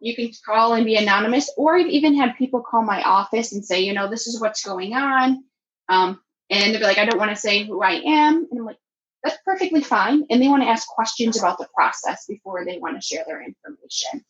[0.00, 3.64] you can call and be anonymous, or I've even had people call my office and
[3.64, 5.44] say, you know, this is what's going on.
[5.88, 8.46] Um, and they're like, I don't want to say who I am.
[8.50, 8.78] And I'm like,
[9.22, 10.24] that's perfectly fine.
[10.28, 13.42] And they want to ask questions about the process before they want to share their
[13.42, 14.24] information.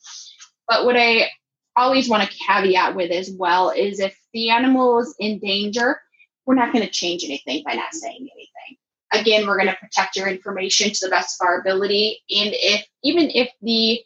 [0.73, 1.29] But what I
[1.77, 6.01] always want to caveat with as well is if the animal is in danger,
[6.47, 8.79] we're not going to change anything by not saying anything.
[9.13, 12.23] again, we're going to protect your information to the best of our ability.
[12.31, 14.01] And if even if the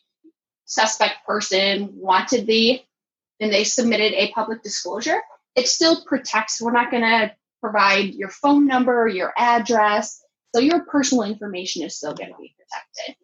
[0.64, 2.82] suspect person wanted the
[3.38, 5.20] and they submitted a public disclosure,
[5.54, 6.60] it still protects.
[6.60, 10.20] We're not going to provide your phone number, your address.
[10.52, 13.14] So your personal information is still going to be protected.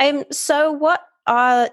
[0.00, 1.68] Um, so what are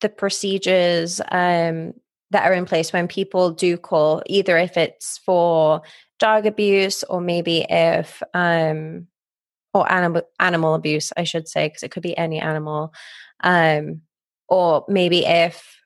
[0.00, 1.94] the procedures um,
[2.30, 5.82] that are in place when people do call, either if it's for
[6.18, 9.06] dog abuse or maybe if um,
[9.72, 12.92] or animal animal abuse, I should say, because it could be any animal,
[13.42, 14.02] um,
[14.48, 15.76] or maybe if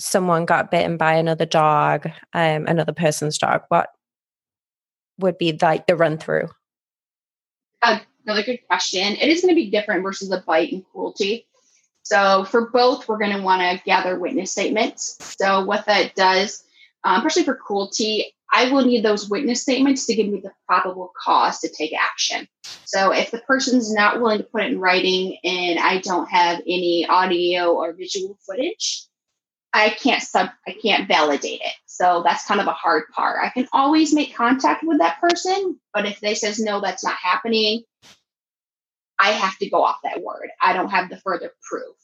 [0.00, 3.90] someone got bitten by another dog, um, another person's dog, what
[5.18, 6.48] would be like the run through?
[7.82, 9.14] Uh, another good question.
[9.16, 11.46] It is going to be different versus a bite and cruelty.
[12.02, 15.16] So for both, we're going to want to gather witness statements.
[15.38, 16.62] So what that does,
[17.04, 21.12] um, especially for cruelty, I will need those witness statements to give me the probable
[21.22, 22.48] cause to take action.
[22.84, 26.60] So if the person's not willing to put it in writing and I don't have
[26.66, 29.04] any audio or visual footage,
[29.72, 31.72] I can't sub I can't validate it.
[31.86, 33.38] So that's kind of a hard part.
[33.40, 37.14] I can always make contact with that person, but if they says no that's not
[37.14, 37.82] happening,
[39.20, 40.50] I have to go off that word.
[40.62, 41.96] I don't have the further proof.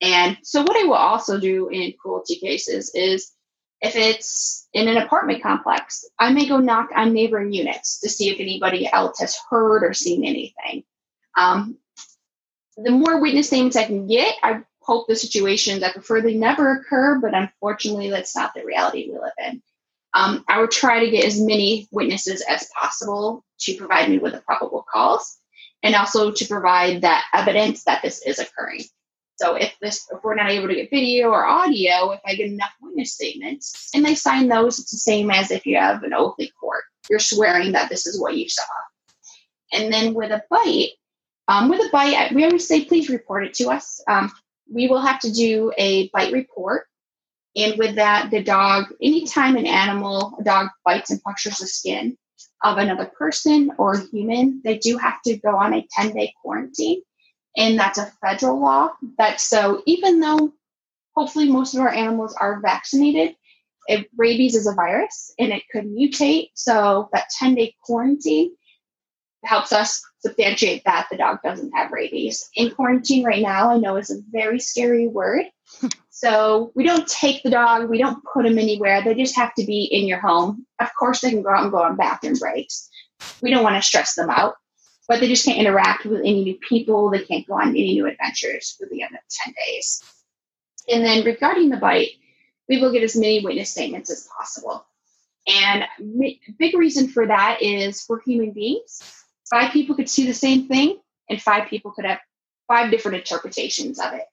[0.00, 3.32] And so what I will also do in cruelty cases is
[3.80, 8.30] if it's in an apartment complex, I may go knock on neighboring units to see
[8.30, 10.84] if anybody else has heard or seen anything.
[11.36, 11.78] Um,
[12.76, 16.76] the more witness statements I can get, I hope the situations I prefer they never
[16.76, 19.62] occur, but unfortunately, that's not the reality we live in.
[20.14, 24.34] Um, I would try to get as many witnesses as possible to provide me with
[24.34, 25.38] a probable cause
[25.82, 28.82] and also to provide that evidence that this is occurring.
[29.36, 32.50] So if this if we're not able to get video or audio, if I get
[32.50, 36.14] enough witness statements and they sign those, it's the same as if you have an
[36.14, 36.84] oath in court.
[37.10, 38.62] You're swearing that this is what you saw.
[39.72, 40.90] And then with a bite,
[41.48, 44.02] um, with a bite, we always say please report it to us.
[44.06, 44.30] Um,
[44.72, 46.86] we will have to do a bite report.
[47.56, 52.16] And with that, the dog, anytime an animal, a dog bites and punctures the skin
[52.64, 57.02] of another person or human, they do have to go on a 10 day quarantine.
[57.56, 58.90] And that's a federal law.
[59.18, 60.52] That so even though
[61.14, 63.36] hopefully most of our animals are vaccinated,
[63.88, 66.50] if rabies is a virus and it could mutate.
[66.54, 68.52] So that 10 day quarantine
[69.44, 72.48] helps us substantiate that the dog doesn't have rabies.
[72.54, 75.46] In quarantine right now, I know is a very scary word.
[76.10, 79.02] so we don't take the dog, we don't put them anywhere.
[79.02, 80.66] They just have to be in your home.
[80.78, 82.88] Of course, they can go out and go on bathroom breaks.
[83.40, 84.54] We don't want to stress them out,
[85.08, 87.10] but they just can't interact with any new people.
[87.10, 90.02] They can't go on any new adventures for the end of 10 days.
[90.88, 92.10] And then regarding the bite,
[92.68, 94.84] we will get as many witness statements as possible.
[95.46, 95.84] And
[96.58, 99.21] big reason for that is we're human beings
[99.52, 102.18] five people could see the same thing and five people could have
[102.66, 104.24] five different interpretations of it.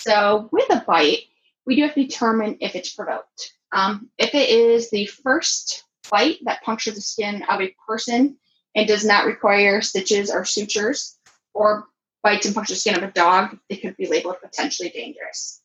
[0.00, 1.20] So with a bite,
[1.64, 3.54] we do have to determine if it's provoked.
[3.72, 8.36] Um, if it is the first bite that punctures the skin of a person
[8.74, 11.16] and does not require stitches or sutures,
[11.54, 11.86] or
[12.22, 15.60] bites and punctures the skin of a dog, it could be labeled potentially dangerous.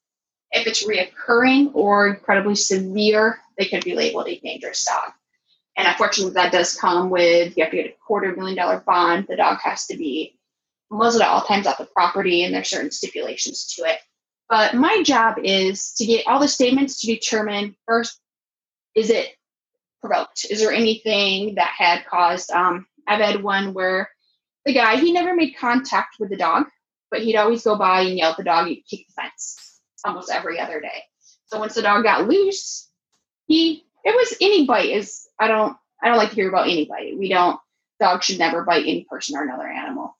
[0.52, 5.14] If it's reoccurring or incredibly severe, they could be labeled a dangerous dog.
[5.76, 9.26] And unfortunately, that does come with you have to get a quarter million dollar bond.
[9.28, 10.38] The dog has to be
[10.92, 14.00] muzzled at all times off the property, and there's certain stipulations to it.
[14.50, 18.20] But my job is to get all the statements to determine first,
[18.94, 19.36] is it
[20.00, 20.46] provoked?
[20.50, 22.52] Is there anything that had caused?
[22.52, 24.10] Um, I've had one where
[24.66, 26.68] the guy he never made contact with the dog,
[27.10, 30.32] but he'd always go by and yell at the dog, and kick the fence almost
[30.32, 31.04] every other day.
[31.46, 32.90] So once the dog got loose,
[33.48, 36.86] he it was any bite is I don't I don't like to hear about any
[36.86, 37.18] bite.
[37.18, 37.60] We don't
[38.00, 40.18] dogs should never bite any person or another animal.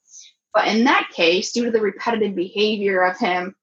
[0.52, 3.54] But in that case, due to the repetitive behavior of him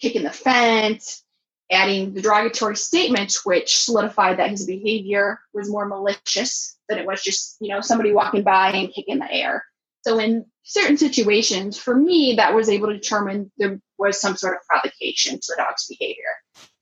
[0.00, 1.24] kicking the fence,
[1.70, 7.22] adding the derogatory statements, which solidified that his behavior was more malicious than it was
[7.22, 9.64] just, you know, somebody walking by and kicking the air.
[10.02, 14.54] So in certain situations, for me, that was able to determine there was some sort
[14.54, 16.24] of provocation to the dog's behavior.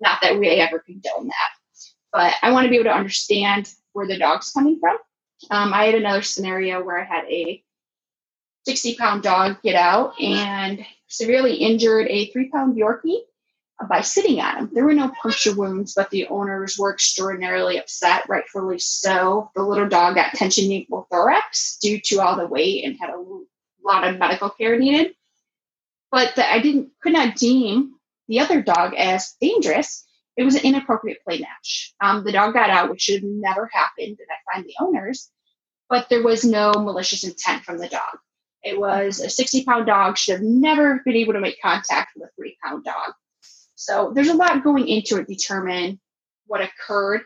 [0.00, 1.55] Not that we ever condone that.
[2.16, 4.96] But I want to be able to understand where the dog's coming from.
[5.51, 7.62] Um, I had another scenario where I had a
[8.64, 13.20] 60 pound dog get out and severely injured a three pound Yorkie
[13.90, 14.70] by sitting on him.
[14.72, 19.51] There were no puncture wounds, but the owners were extraordinarily upset, rightfully so.
[19.55, 23.22] The little dog got tension pneumothorax due to all the weight and had a
[23.84, 25.12] lot of medical care needed.
[26.11, 30.05] But the, I didn't could not deem the other dog as dangerous
[30.37, 31.95] it was an inappropriate play match.
[32.01, 34.18] Um, the dog got out, which should have never happened.
[34.18, 35.30] And I find the owners
[35.89, 38.18] but there was no malicious intent from the dog.
[38.62, 42.28] It was a 60 pound dog, should have never been able to make contact with
[42.28, 43.12] a three pound dog.
[43.76, 46.01] So there's a lot going into it, determine
[46.47, 47.22] what occurred.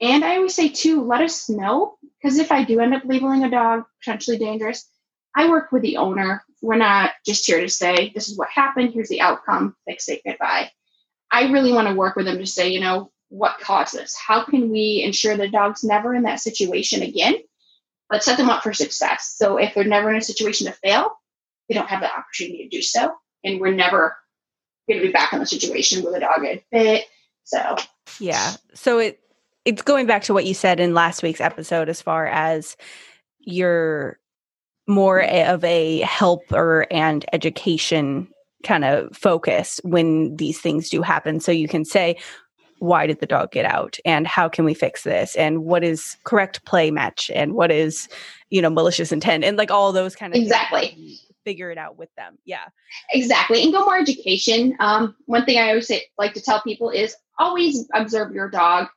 [0.00, 3.44] And I always say, too, let us know, because if I do end up labeling
[3.44, 4.88] a dog potentially dangerous,
[5.34, 6.44] I work with the owner.
[6.62, 10.22] We're not just here to say, this is what happened, here's the outcome, fix it,
[10.24, 10.70] goodbye.
[11.38, 14.16] I really want to work with them to say, you know, what caused this?
[14.16, 17.36] How can we ensure the dog's never in that situation again?
[18.10, 19.34] Let's set them up for success.
[19.36, 21.12] So if they're never in a situation to fail,
[21.68, 23.12] they don't have the opportunity to do so.
[23.44, 24.16] And we're never
[24.88, 27.04] going to be back in the situation where the dog had bit.
[27.44, 27.76] So
[28.18, 28.54] yeah.
[28.74, 29.20] So it
[29.64, 32.76] it's going back to what you said in last week's episode as far as
[33.38, 34.18] you're
[34.88, 38.28] more of a helper and education
[38.64, 41.40] kind of focus when these things do happen.
[41.40, 42.16] So you can say,
[42.80, 43.98] why did the dog get out?
[44.04, 45.34] And how can we fix this?
[45.36, 47.30] And what is correct play match?
[47.34, 48.08] And what is
[48.50, 49.44] you know malicious intent?
[49.44, 51.18] And like all those kind of exactly.
[51.44, 52.38] figure it out with them.
[52.44, 52.66] Yeah.
[53.12, 53.62] Exactly.
[53.62, 54.76] And go more education.
[54.80, 58.88] Um, one thing i always say, like to tell people is always observe your dog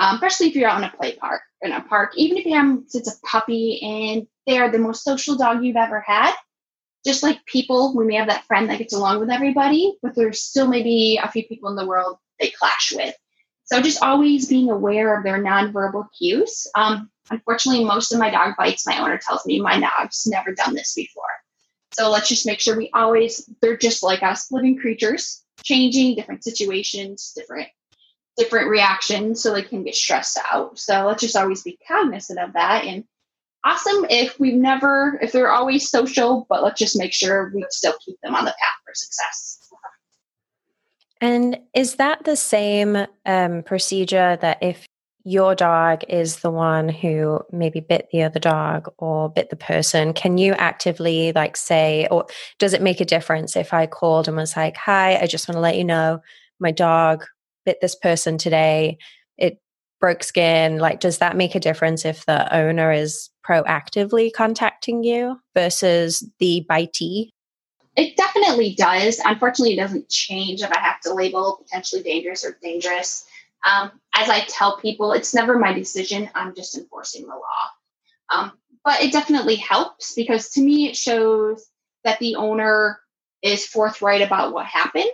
[0.00, 2.12] um, especially if you're out in a play park in a park.
[2.16, 5.76] Even if you have since a puppy and they are the most social dog you've
[5.76, 6.34] ever had
[7.04, 10.42] just like people we may have that friend that gets along with everybody but there's
[10.42, 13.14] still maybe a few people in the world they clash with.
[13.64, 16.66] So just always being aware of their nonverbal cues.
[16.74, 20.74] Um, unfortunately, most of my dog bites, my owner tells me my dog's never done
[20.74, 21.22] this before.
[21.92, 26.42] So let's just make sure we always, they're just like us, living creatures, changing different
[26.42, 27.68] situations, different
[28.36, 30.78] different reactions so they can get stressed out.
[30.78, 32.84] So let's just always be cognizant of that.
[32.84, 33.04] And
[33.64, 37.94] awesome if we've never, if they're always social, but let's just make sure we still
[38.04, 39.58] keep them on the path for success.
[41.20, 44.86] And is that the same um, procedure that if
[45.24, 50.14] your dog is the one who maybe bit the other dog or bit the person,
[50.14, 52.26] can you actively like say, or
[52.58, 55.56] does it make a difference if I called and was like, hi, I just want
[55.56, 56.20] to let you know
[56.58, 57.26] my dog
[57.66, 58.96] bit this person today?
[59.36, 59.60] It
[60.00, 60.78] broke skin.
[60.78, 66.66] Like, does that make a difference if the owner is proactively contacting you versus the
[66.68, 67.30] bitee?
[67.96, 69.20] It definitely does.
[69.24, 73.24] Unfortunately, it doesn't change if I have to label potentially dangerous or dangerous.
[73.66, 76.30] Um, as I tell people, it's never my decision.
[76.34, 78.32] I'm just enforcing the law.
[78.32, 78.52] Um,
[78.84, 81.66] but it definitely helps because to me, it shows
[82.04, 83.00] that the owner
[83.42, 85.10] is forthright about what happened.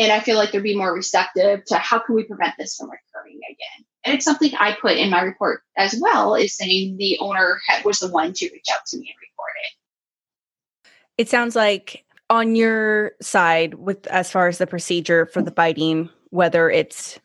[0.00, 2.88] And I feel like they'd be more receptive to how can we prevent this from
[2.88, 3.86] occurring again.
[4.02, 7.98] And it's something I put in my report as well, is saying the owner was
[7.98, 10.90] the one to reach out to me and report it.
[11.18, 16.08] It sounds like on your side with as far as the procedure for the biting
[16.30, 17.18] whether it's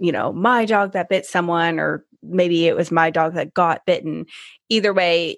[0.00, 3.84] you know my dog that bit someone or maybe it was my dog that got
[3.84, 4.24] bitten
[4.68, 5.36] either way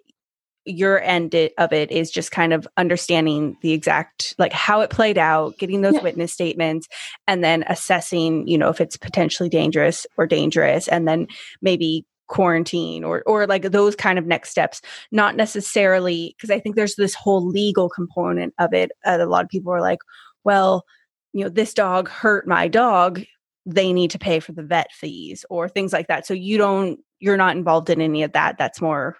[0.70, 5.18] your end of it is just kind of understanding the exact like how it played
[5.18, 6.02] out getting those yeah.
[6.02, 6.88] witness statements
[7.26, 11.26] and then assessing you know if it's potentially dangerous or dangerous and then
[11.60, 14.80] maybe quarantine or or like those kind of next steps.
[15.10, 19.44] Not necessarily because i think there's this whole legal component of it uh, a lot
[19.44, 19.98] of people are like
[20.44, 20.84] well
[21.32, 23.22] you know this dog hurt my dog
[23.66, 26.26] they need to pay for the vet fees or things like that.
[26.26, 28.56] So you don't you're not involved in any of that.
[28.58, 29.16] That's more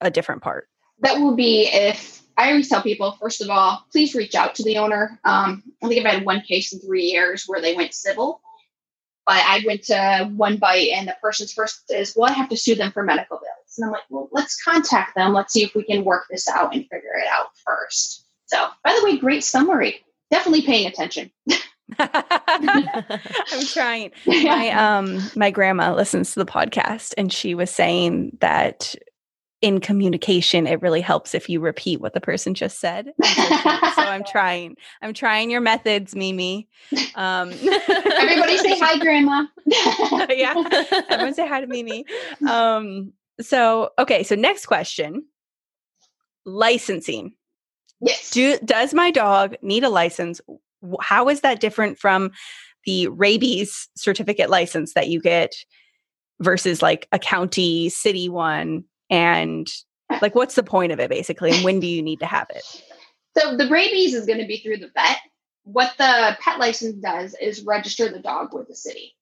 [0.00, 0.68] a different part
[1.00, 4.62] that will be if i always tell people first of all please reach out to
[4.62, 7.94] the owner um, i think i've had one case in three years where they went
[7.94, 8.40] civil
[9.26, 12.56] but I went to one bite and the person's first is, well, I have to
[12.56, 13.76] sue them for medical bills.
[13.76, 15.34] And I'm like, well, let's contact them.
[15.34, 18.24] Let's see if we can work this out and figure it out first.
[18.46, 20.00] So, by the way, great summary.
[20.30, 21.32] Definitely paying attention.
[21.98, 24.12] I'm trying.
[24.26, 28.96] My um my grandma listens to the podcast and she was saying that
[29.62, 33.12] in communication, it really helps if you repeat what the person just said.
[33.96, 34.76] So, I'm trying.
[35.00, 36.68] I'm trying your methods, Mimi.
[37.14, 39.46] Um, Everybody say hi, Grandma.
[40.28, 40.54] yeah,
[41.08, 42.04] everyone say hi to Mimi.
[42.46, 45.24] Um, so okay, so next question:
[46.44, 47.32] licensing.
[48.00, 48.30] Yes.
[48.30, 50.42] Do does my dog need a license?
[51.00, 52.30] How is that different from
[52.84, 55.54] the rabies certificate license that you get
[56.40, 58.84] versus like a county city one?
[59.10, 59.68] And
[60.22, 62.64] like what's the point of it basically and when do you need to have it?
[63.36, 65.18] So the rabies is going to be through the vet.
[65.64, 69.14] What the pet license does is register the dog with the city.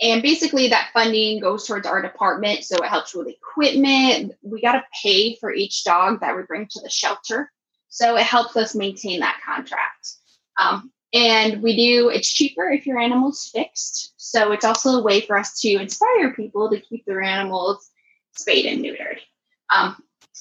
[0.00, 4.32] And basically that funding goes towards our department so it helps with equipment.
[4.42, 7.52] We got to pay for each dog that we bring to the shelter
[7.88, 10.14] so it helps us maintain that contract.
[10.58, 15.20] Um, and we do it's cheaper if your animal's fixed so it's also a way
[15.20, 17.89] for us to inspire people to keep their animals
[18.32, 19.18] spayed and neutered
[19.74, 19.96] Um,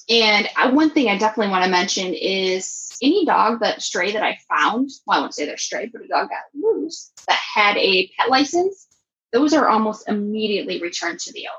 [0.09, 4.23] and I, one thing I definitely want to mention is any dog that stray that
[4.23, 7.77] I found, well, I won't say they're stray, but a dog got loose that had
[7.77, 8.87] a pet license,
[9.31, 11.57] those are almost immediately returned to the owner.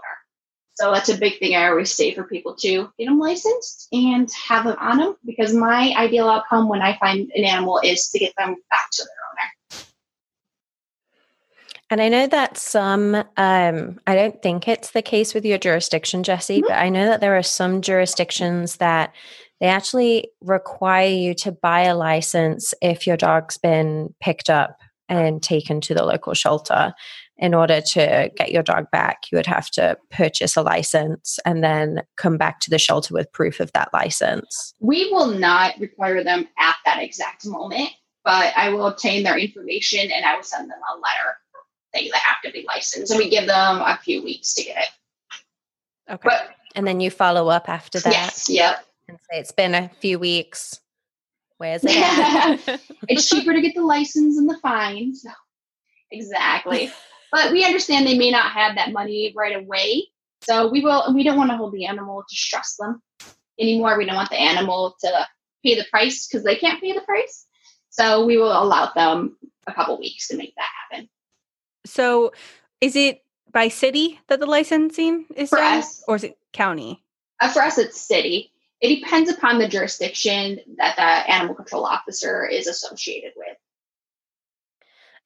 [0.74, 4.28] So that's a big thing I always say for people to get them licensed and
[4.48, 8.18] have them on them because my ideal outcome when I find an animal is to
[8.18, 9.14] get them back to their.
[11.90, 16.22] And I know that some, um, I don't think it's the case with your jurisdiction,
[16.22, 16.68] Jesse, mm-hmm.
[16.68, 19.12] but I know that there are some jurisdictions that
[19.60, 24.78] they actually require you to buy a license if your dog's been picked up
[25.08, 26.94] and taken to the local shelter
[27.36, 31.64] in order to get your dog back, you would have to purchase a license and
[31.64, 34.74] then come back to the shelter with proof of that license.
[34.78, 37.90] We will not require them at that exact moment,
[38.24, 41.36] but I will obtain their information and I will send them a letter
[41.92, 43.10] they have to be licensed.
[43.10, 46.12] And we give them a few weeks to get it.
[46.14, 46.28] Okay.
[46.28, 48.12] But, and then you follow up after that?
[48.12, 48.48] Yes.
[48.48, 48.84] Yep.
[49.08, 50.80] And say it's been a few weeks.
[51.58, 52.80] Where's it at?
[53.08, 55.14] it's cheaper to get the license and the fine.
[55.14, 55.30] So.
[56.10, 56.90] Exactly.
[57.32, 60.08] But we understand they may not have that money right away.
[60.42, 63.00] So we will we don't want to hold the animal to stress them
[63.56, 63.96] anymore.
[63.96, 65.28] We don't want the animal to
[65.64, 67.46] pay the price because they can't pay the price.
[67.90, 69.36] So we will allow them
[69.68, 71.08] a couple weeks to make that happen.
[71.84, 72.32] So
[72.80, 73.22] is it
[73.52, 77.02] by city that the licensing is for done, us, or is it county?
[77.40, 78.52] Uh, for us, it's city.
[78.80, 83.56] It depends upon the jurisdiction that the animal control officer is associated with.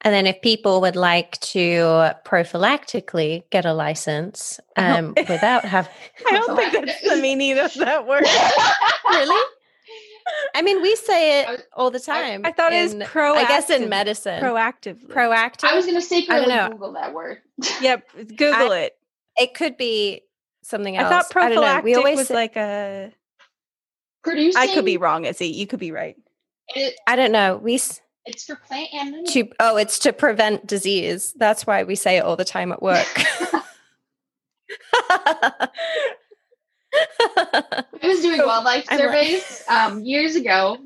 [0.01, 5.91] And then if people would like to prophylactically get a license um, without having.
[6.27, 8.25] I don't think that's the meaning of that word.
[9.09, 9.43] really?
[10.55, 12.41] I mean, we say it all the time.
[12.45, 13.35] I, I thought in, it was proactive.
[13.35, 14.41] I guess in medicine.
[14.41, 15.07] Proactive.
[15.07, 15.65] Proactive.
[15.65, 16.69] I was going to say, I don't know.
[16.69, 17.39] Google that word.
[17.81, 18.07] yep.
[18.15, 18.97] Google I, it.
[19.37, 20.21] It could be
[20.63, 21.07] something else.
[21.07, 23.11] I thought prophylactic I we always was say, like a.
[24.23, 24.59] Producing.
[24.59, 25.47] I could be wrong, Izzy.
[25.47, 26.15] You could be right.
[26.69, 27.57] It, I don't know.
[27.57, 27.79] We
[28.25, 31.33] it's for plant and to oh, it's to prevent disease.
[31.37, 33.05] That's why we say it all the time at work.
[37.37, 40.77] I was doing wildlife surveys um, years ago,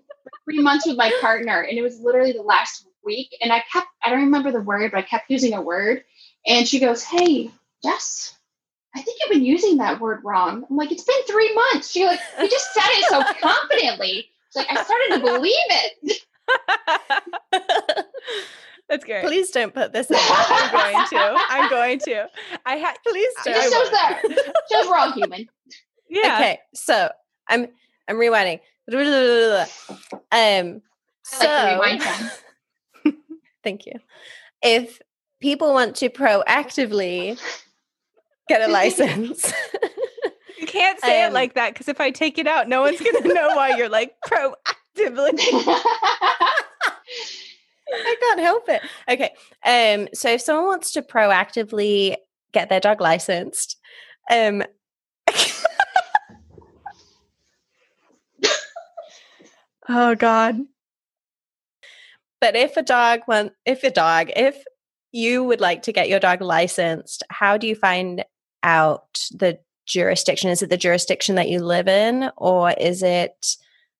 [0.46, 3.36] three months with my partner, and it was literally the last week.
[3.42, 6.04] And I kept, I don't remember the word, but I kept using a word.
[6.46, 7.52] And she goes, Hey,
[7.84, 8.36] Jess,
[8.96, 10.66] I think you've been using that word wrong.
[10.70, 11.92] I'm like, It's been three months.
[11.92, 14.30] She like, You just said it so confidently.
[14.52, 16.22] She's like, I started to believe it.
[18.90, 19.24] That's great.
[19.24, 20.18] Please don't put this in.
[20.20, 21.38] I'm going to.
[21.50, 22.28] I'm going to.
[22.66, 22.96] I had.
[23.08, 23.56] Please don't.
[23.56, 24.22] It shows that
[24.72, 25.48] shows we're all human.
[26.10, 26.38] Yeah.
[26.40, 26.60] Okay.
[26.74, 27.10] So
[27.48, 27.68] I'm
[28.08, 28.60] I'm rewinding.
[30.32, 30.82] Um.
[31.24, 31.46] So.
[33.64, 33.94] thank you.
[34.64, 35.00] If
[35.40, 37.40] people want to proactively
[38.48, 39.54] get a license.
[40.60, 43.00] you can't say um, it like that because if I take it out, no one's
[43.00, 45.38] going to know why you're like proactively.
[47.92, 48.82] I can't help it.
[49.10, 49.32] Okay.
[49.66, 52.16] Um, so if someone wants to proactively
[52.52, 53.78] get their dog licensed,
[54.32, 54.64] um
[59.90, 60.60] Oh God.
[62.40, 64.64] But if a dog want if a dog, if
[65.12, 68.24] you would like to get your dog licensed, how do you find
[68.62, 70.52] out the jurisdiction?
[70.52, 73.58] Is it the jurisdiction that you live in or is it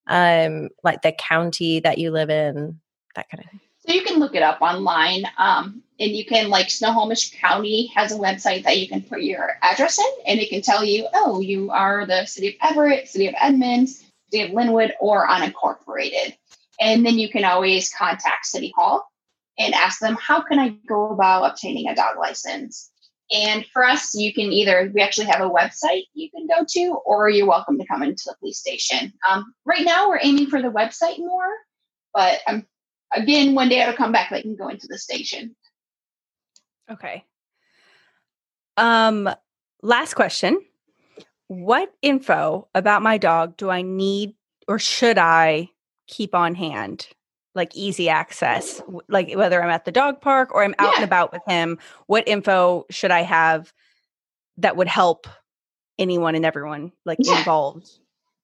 [0.08, 2.80] um like the county that you live in?
[3.16, 3.60] That kind of thing.
[3.88, 5.24] So you can look it up online.
[5.40, 9.58] Um, and you can like Snohomish County has a website that you can put your
[9.64, 13.28] address in and it can tell you, oh, you are the city of Everett, city
[13.28, 16.36] of Edmonds, city of Lynnwood, or unincorporated.
[16.80, 19.06] And then you can always contact City Hall
[19.58, 22.92] and ask them, how can I go about obtaining a dog license?
[23.32, 27.00] And for us, you can either, we actually have a website you can go to,
[27.06, 29.14] or you're welcome to come into the police station.
[29.30, 31.48] Um, right now, we're aiming for the website more,
[32.14, 32.66] but I'm
[33.16, 35.56] again, one day it'll come back, they can go into the station.
[36.92, 37.24] Okay.
[38.78, 39.30] Um,
[39.82, 40.62] last question.
[41.50, 44.36] What info about my dog do I need
[44.68, 45.70] or should I
[46.08, 47.08] keep on hand?
[47.56, 50.98] Like easy access, like whether I'm at the dog park or I'm out yeah.
[50.98, 53.74] and about with him, what info should I have
[54.58, 55.28] that would help
[55.98, 57.40] anyone and everyone like yeah.
[57.40, 57.90] involved?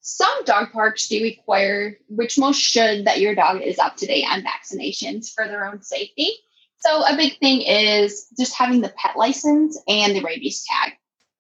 [0.02, 4.26] Some dog parks do require, which most should, that your dog is up to date
[4.30, 6.32] on vaccinations for their own safety.
[6.80, 10.94] So, a big thing is just having the pet license and the rabies tag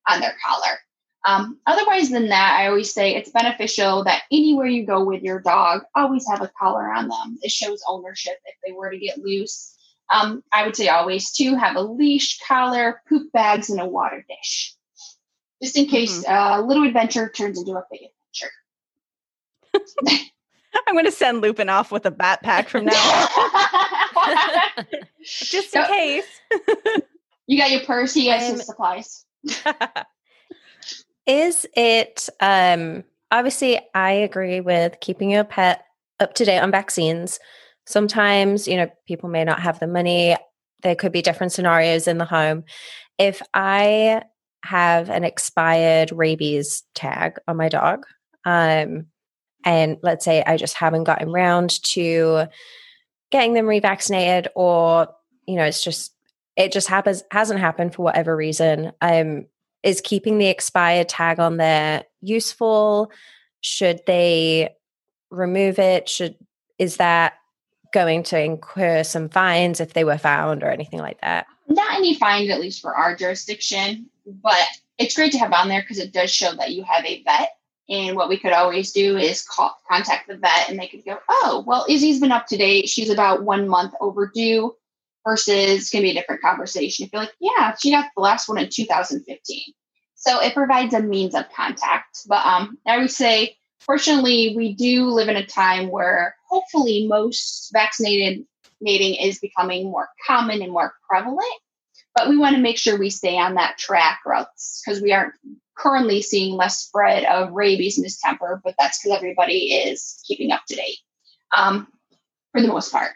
[0.09, 0.79] on their collar.
[1.25, 5.39] Um, otherwise than that, I always say it's beneficial that anywhere you go with your
[5.39, 7.39] dog, always have a collar on them.
[7.41, 9.75] It shows ownership if they were to get loose.
[10.13, 14.23] Um, I would say always too have a leash, collar, poop bags, and a water
[14.29, 14.75] dish.
[15.63, 16.31] just in case mm-hmm.
[16.31, 18.01] a uh, little adventure turns into a big
[19.73, 19.91] adventure.
[20.87, 22.93] I'm going to send Lupin off with a backpack from now
[24.15, 24.85] on.
[25.23, 26.25] just in case.
[27.47, 29.25] you got your purse, he has his supplies.
[31.27, 35.85] Is it um obviously I agree with keeping your pet
[36.19, 37.39] up to date on vaccines.
[37.85, 40.35] Sometimes, you know, people may not have the money.
[40.81, 42.63] There could be different scenarios in the home.
[43.17, 44.23] If I
[44.63, 48.05] have an expired rabies tag on my dog,
[48.45, 49.07] um,
[49.63, 52.45] and let's say I just haven't gotten around to
[53.31, 55.07] getting them revaccinated, or
[55.47, 56.13] you know, it's just
[56.55, 58.91] it just happens hasn't happened for whatever reason.
[59.01, 59.45] Um,
[59.85, 63.11] is keeping the expired tag on there useful?
[63.61, 64.75] Should they
[65.29, 66.09] remove it?
[66.09, 66.35] Should
[66.77, 67.35] is that
[67.93, 71.45] going to incur some fines if they were found or anything like that?
[71.69, 74.67] Not any fines, at least for our jurisdiction, but
[74.97, 77.51] it's great to have on there because it does show that you have a vet.
[77.87, 81.19] And what we could always do is call, contact the vet and they could go,
[81.29, 82.89] oh, well, Izzy's been up to date.
[82.89, 84.75] She's about one month overdue
[85.25, 87.05] versus going to be a different conversation.
[87.05, 89.73] If you're like, yeah, she got the last one in 2015.
[90.15, 92.19] So it provides a means of contact.
[92.27, 97.69] But um, I would say fortunately, we do live in a time where hopefully most
[97.73, 98.45] vaccinated
[98.81, 101.45] mating is becoming more common and more prevalent.
[102.15, 105.33] But we want to make sure we stay on that track because we aren't
[105.77, 110.61] currently seeing less spread of rabies and distemper, but that's because everybody is keeping up
[110.69, 110.97] to date
[111.55, 111.87] um,
[112.51, 113.11] for the most part.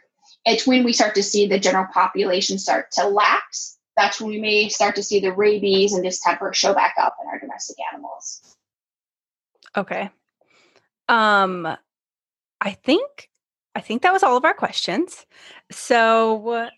[0.49, 3.77] It's when we start to see the general population start to lax.
[3.95, 7.27] That's when we may start to see the rabies and distemper show back up in
[7.27, 8.55] our domestic animals.
[9.77, 10.09] Okay.
[11.07, 11.67] Um,
[12.61, 13.29] I think
[13.75, 15.25] I think that was all of our questions.
[15.71, 16.69] So,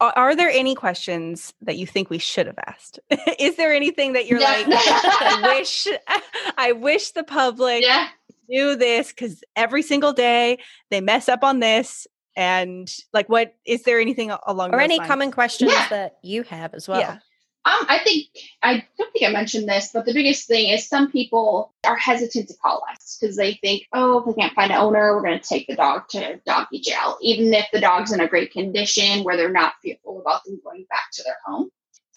[0.00, 3.00] are there any questions that you think we should have asked?
[3.38, 4.64] Is there anything that you're yeah.
[4.66, 5.88] like, I wish,
[6.56, 8.08] I wish the public yeah.
[8.48, 10.58] knew this because every single day
[10.90, 12.06] they mess up on this,
[12.40, 15.06] and like, what is there anything along or any lines?
[15.06, 15.88] common questions yeah.
[15.88, 16.98] that you have as well?
[16.98, 17.18] Yeah.
[17.66, 18.28] Um, I think
[18.62, 22.48] I don't think I mentioned this, but the biggest thing is some people are hesitant
[22.48, 25.38] to call us because they think, oh, if we can't find an owner, we're going
[25.38, 29.22] to take the dog to doggy jail, even if the dog's in a great condition
[29.22, 31.68] where they're not fearful about them going back to their home.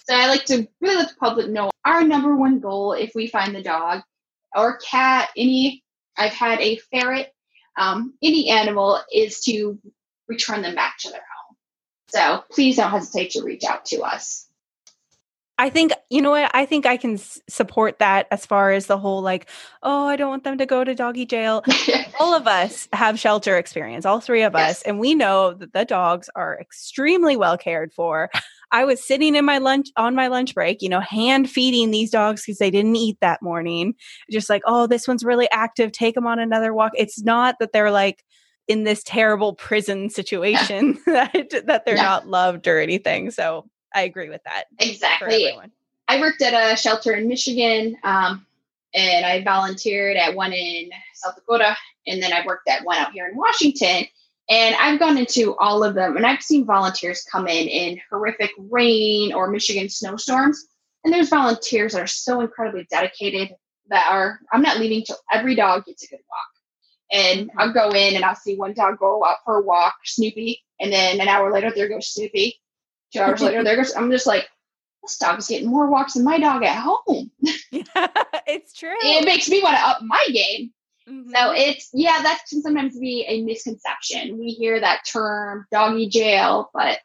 [0.08, 3.28] So I like to really let the public know our number one goal if we
[3.28, 4.04] find the dog
[4.56, 5.84] or cat, any,
[6.18, 7.34] I've had a ferret,
[7.78, 9.78] um, any animal is to
[10.28, 11.58] return them back to their home.
[12.08, 14.48] So please don't hesitate to reach out to us.
[15.58, 18.88] I think you know what I think I can s- support that as far as
[18.88, 19.48] the whole like
[19.84, 21.64] oh I don't want them to go to doggy jail.
[22.20, 24.78] all of us have shelter experience, all three of yes.
[24.78, 28.32] us, and we know that the dogs are extremely well cared for.
[28.72, 32.10] I was sitting in my lunch on my lunch break, you know, hand feeding these
[32.10, 33.94] dogs because they didn't eat that morning.
[34.32, 35.92] Just like, oh, this one's really active.
[35.92, 36.94] Take them on another walk.
[36.96, 38.24] It's not that they're like
[38.68, 42.04] in this terrible prison situation that that they're yeah.
[42.04, 43.32] not loved or anything.
[43.32, 44.66] So I agree with that.
[44.80, 45.54] Exactly.
[46.08, 48.46] I worked at a shelter in Michigan, um,
[48.94, 51.76] and I volunteered at one in South Dakota,
[52.08, 54.06] and then I worked at one out here in Washington.
[54.50, 58.52] And I've gone into all of them, and I've seen volunteers come in in horrific
[58.58, 60.68] rain or Michigan snowstorms.
[61.04, 63.56] And there's volunteers that are so incredibly dedicated
[63.88, 66.53] that are, I'm not leaving till every dog gets a good walk.
[67.14, 67.52] And.
[67.58, 70.92] I'll go in and I'll see one dog go out for a walk, Snoopy, and
[70.92, 72.60] then an hour later there goes Snoopy.
[73.14, 73.96] Two hours later, there goes.
[73.96, 74.50] I'm just like,
[75.04, 77.30] this dog's getting more walks than my dog at home.
[77.40, 77.54] yeah,
[78.48, 78.96] it's true.
[79.02, 80.72] It makes me want to up my game.
[81.08, 81.30] Mm-hmm.
[81.30, 84.40] So it's yeah, that can sometimes be a misconception.
[84.40, 87.00] We hear that term doggy jail, but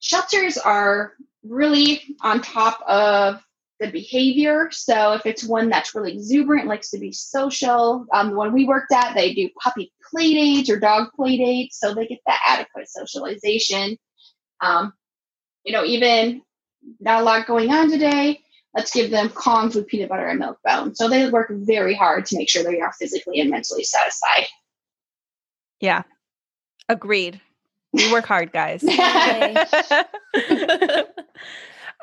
[0.00, 1.12] shelters are
[1.44, 3.42] really on top of
[3.80, 4.68] the behavior.
[4.72, 8.64] So if it's one that's really exuberant, likes to be social, um, the one we
[8.64, 12.40] worked at, they do puppy play dates or dog play dates, so they get that
[12.46, 13.98] adequate socialization.
[14.60, 14.92] Um,
[15.64, 16.42] you know, even
[17.00, 18.40] not a lot going on today.
[18.74, 20.94] Let's give them Kongs with peanut butter and milk bone.
[20.94, 24.46] So they work very hard to make sure they are physically and mentally satisfied.
[25.80, 26.02] Yeah.
[26.88, 27.40] Agreed.
[27.92, 28.82] We work hard, guys.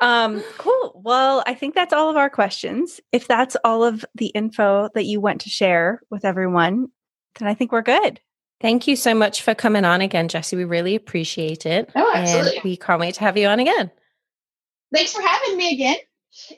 [0.00, 1.00] um, cool.
[1.04, 3.00] Well, I think that's all of our questions.
[3.12, 6.88] If that's all of the info that you want to share with everyone,
[7.38, 8.20] then I think we're good.
[8.60, 10.56] Thank you so much for coming on again, Jesse.
[10.56, 11.90] We really appreciate it.
[11.94, 12.56] Oh, absolutely.
[12.56, 13.90] And we can't wait to have you on again.
[14.92, 15.96] Thanks for having me again.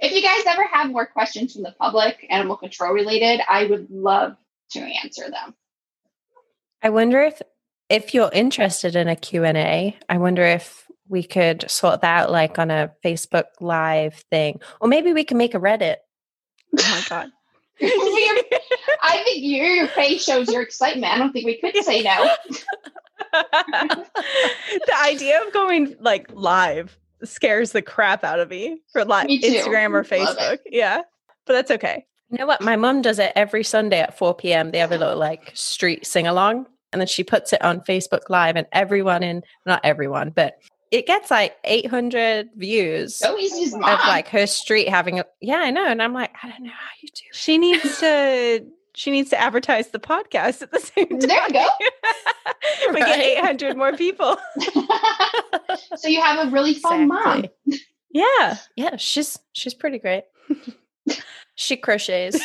[0.01, 3.91] If you guys ever have more questions from the public, animal control related, I would
[3.91, 4.37] love
[4.70, 5.55] to answer them.
[6.82, 7.43] I wonder if
[7.89, 12.59] if you're interested in a Q&A, I wonder if we could sort that out like
[12.59, 14.61] on a Facebook live thing.
[14.81, 15.97] Or maybe we can make a Reddit
[16.79, 17.29] Oh my god.
[19.03, 21.13] I think your your face shows your excitement.
[21.13, 22.31] I don't think we could say no.
[23.33, 29.41] the idea of going like live scares the crap out of me for like Me.
[29.41, 30.59] Instagram or Facebook.
[30.67, 31.03] Yeah.
[31.47, 32.07] But that's okay.
[32.31, 32.63] You know what?
[32.63, 34.71] My mom does it every Sunday at 4 p.m.
[34.73, 38.29] They have a little like street sing along, and then she puts it on Facebook
[38.29, 40.55] Live, and everyone in not everyone, but
[40.91, 43.99] it gets like 800 views So easy of mom.
[44.07, 46.89] like her street having a yeah, I know, and I'm like, I don't know how
[47.03, 47.22] you do.
[47.30, 47.34] it.
[47.34, 48.64] She needs to
[48.95, 51.18] she needs to advertise the podcast at the same time.
[51.20, 51.68] There you go.
[52.95, 54.37] we get 800 more people.
[55.97, 57.45] so you have a really fun mom.
[58.11, 58.57] Yeah.
[58.76, 60.24] Yeah, she's she's pretty great.
[61.57, 62.41] she crochets.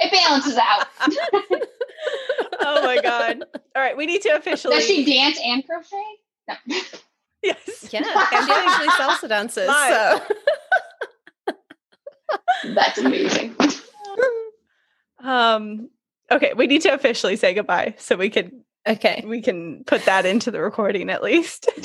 [0.00, 0.86] it balances out.
[2.60, 3.42] Oh my god.
[3.74, 5.96] All right, we need to officially Does she dance and crochet?
[6.48, 6.54] No.
[7.42, 7.88] Yes.
[7.92, 8.00] Yeah,
[8.32, 9.66] and she actually salsa dances.
[9.66, 10.22] Live.
[11.48, 11.54] So
[12.74, 13.56] That's amazing.
[15.22, 15.90] Um
[16.30, 19.24] okay, we need to officially say goodbye so we can okay.
[19.26, 21.68] we can put that into the recording at least.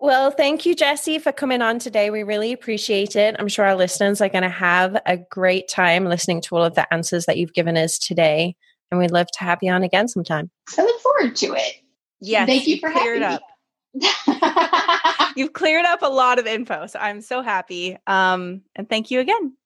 [0.00, 2.10] Well, thank you, Jesse, for coming on today.
[2.10, 3.36] We really appreciate it.
[3.38, 6.74] I'm sure our listeners are going to have a great time listening to all of
[6.74, 8.56] the answers that you've given us today.
[8.90, 10.50] And we'd love to have you on again sometime.
[10.76, 11.74] I look forward to it.
[12.20, 12.46] Yes.
[12.46, 13.42] Thank you for cleared having up.
[13.42, 13.48] me.
[15.36, 17.96] You've cleared up a lot of info, so I'm so happy.
[18.06, 19.56] Um, and thank you again.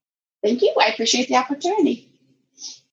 [0.43, 0.75] Thank you.
[0.81, 2.11] I appreciate the opportunity.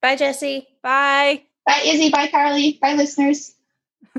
[0.01, 0.67] Bye, Jesse.
[0.81, 1.43] Bye.
[1.65, 2.09] Bye, Izzy.
[2.09, 2.77] Bye, Carly.
[2.81, 3.55] Bye, listeners.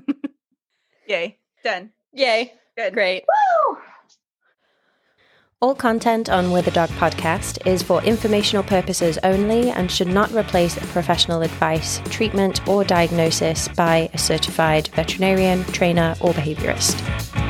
[1.08, 1.38] Yay.
[1.64, 1.90] Done.
[2.12, 2.52] Yay.
[2.77, 2.93] Good.
[2.93, 3.24] Great.
[3.27, 3.79] Woo!
[5.62, 10.31] All content on With a Dog podcast is for informational purposes only and should not
[10.33, 17.45] replace professional advice, treatment, or diagnosis by a certified veterinarian, trainer, or behaviorist.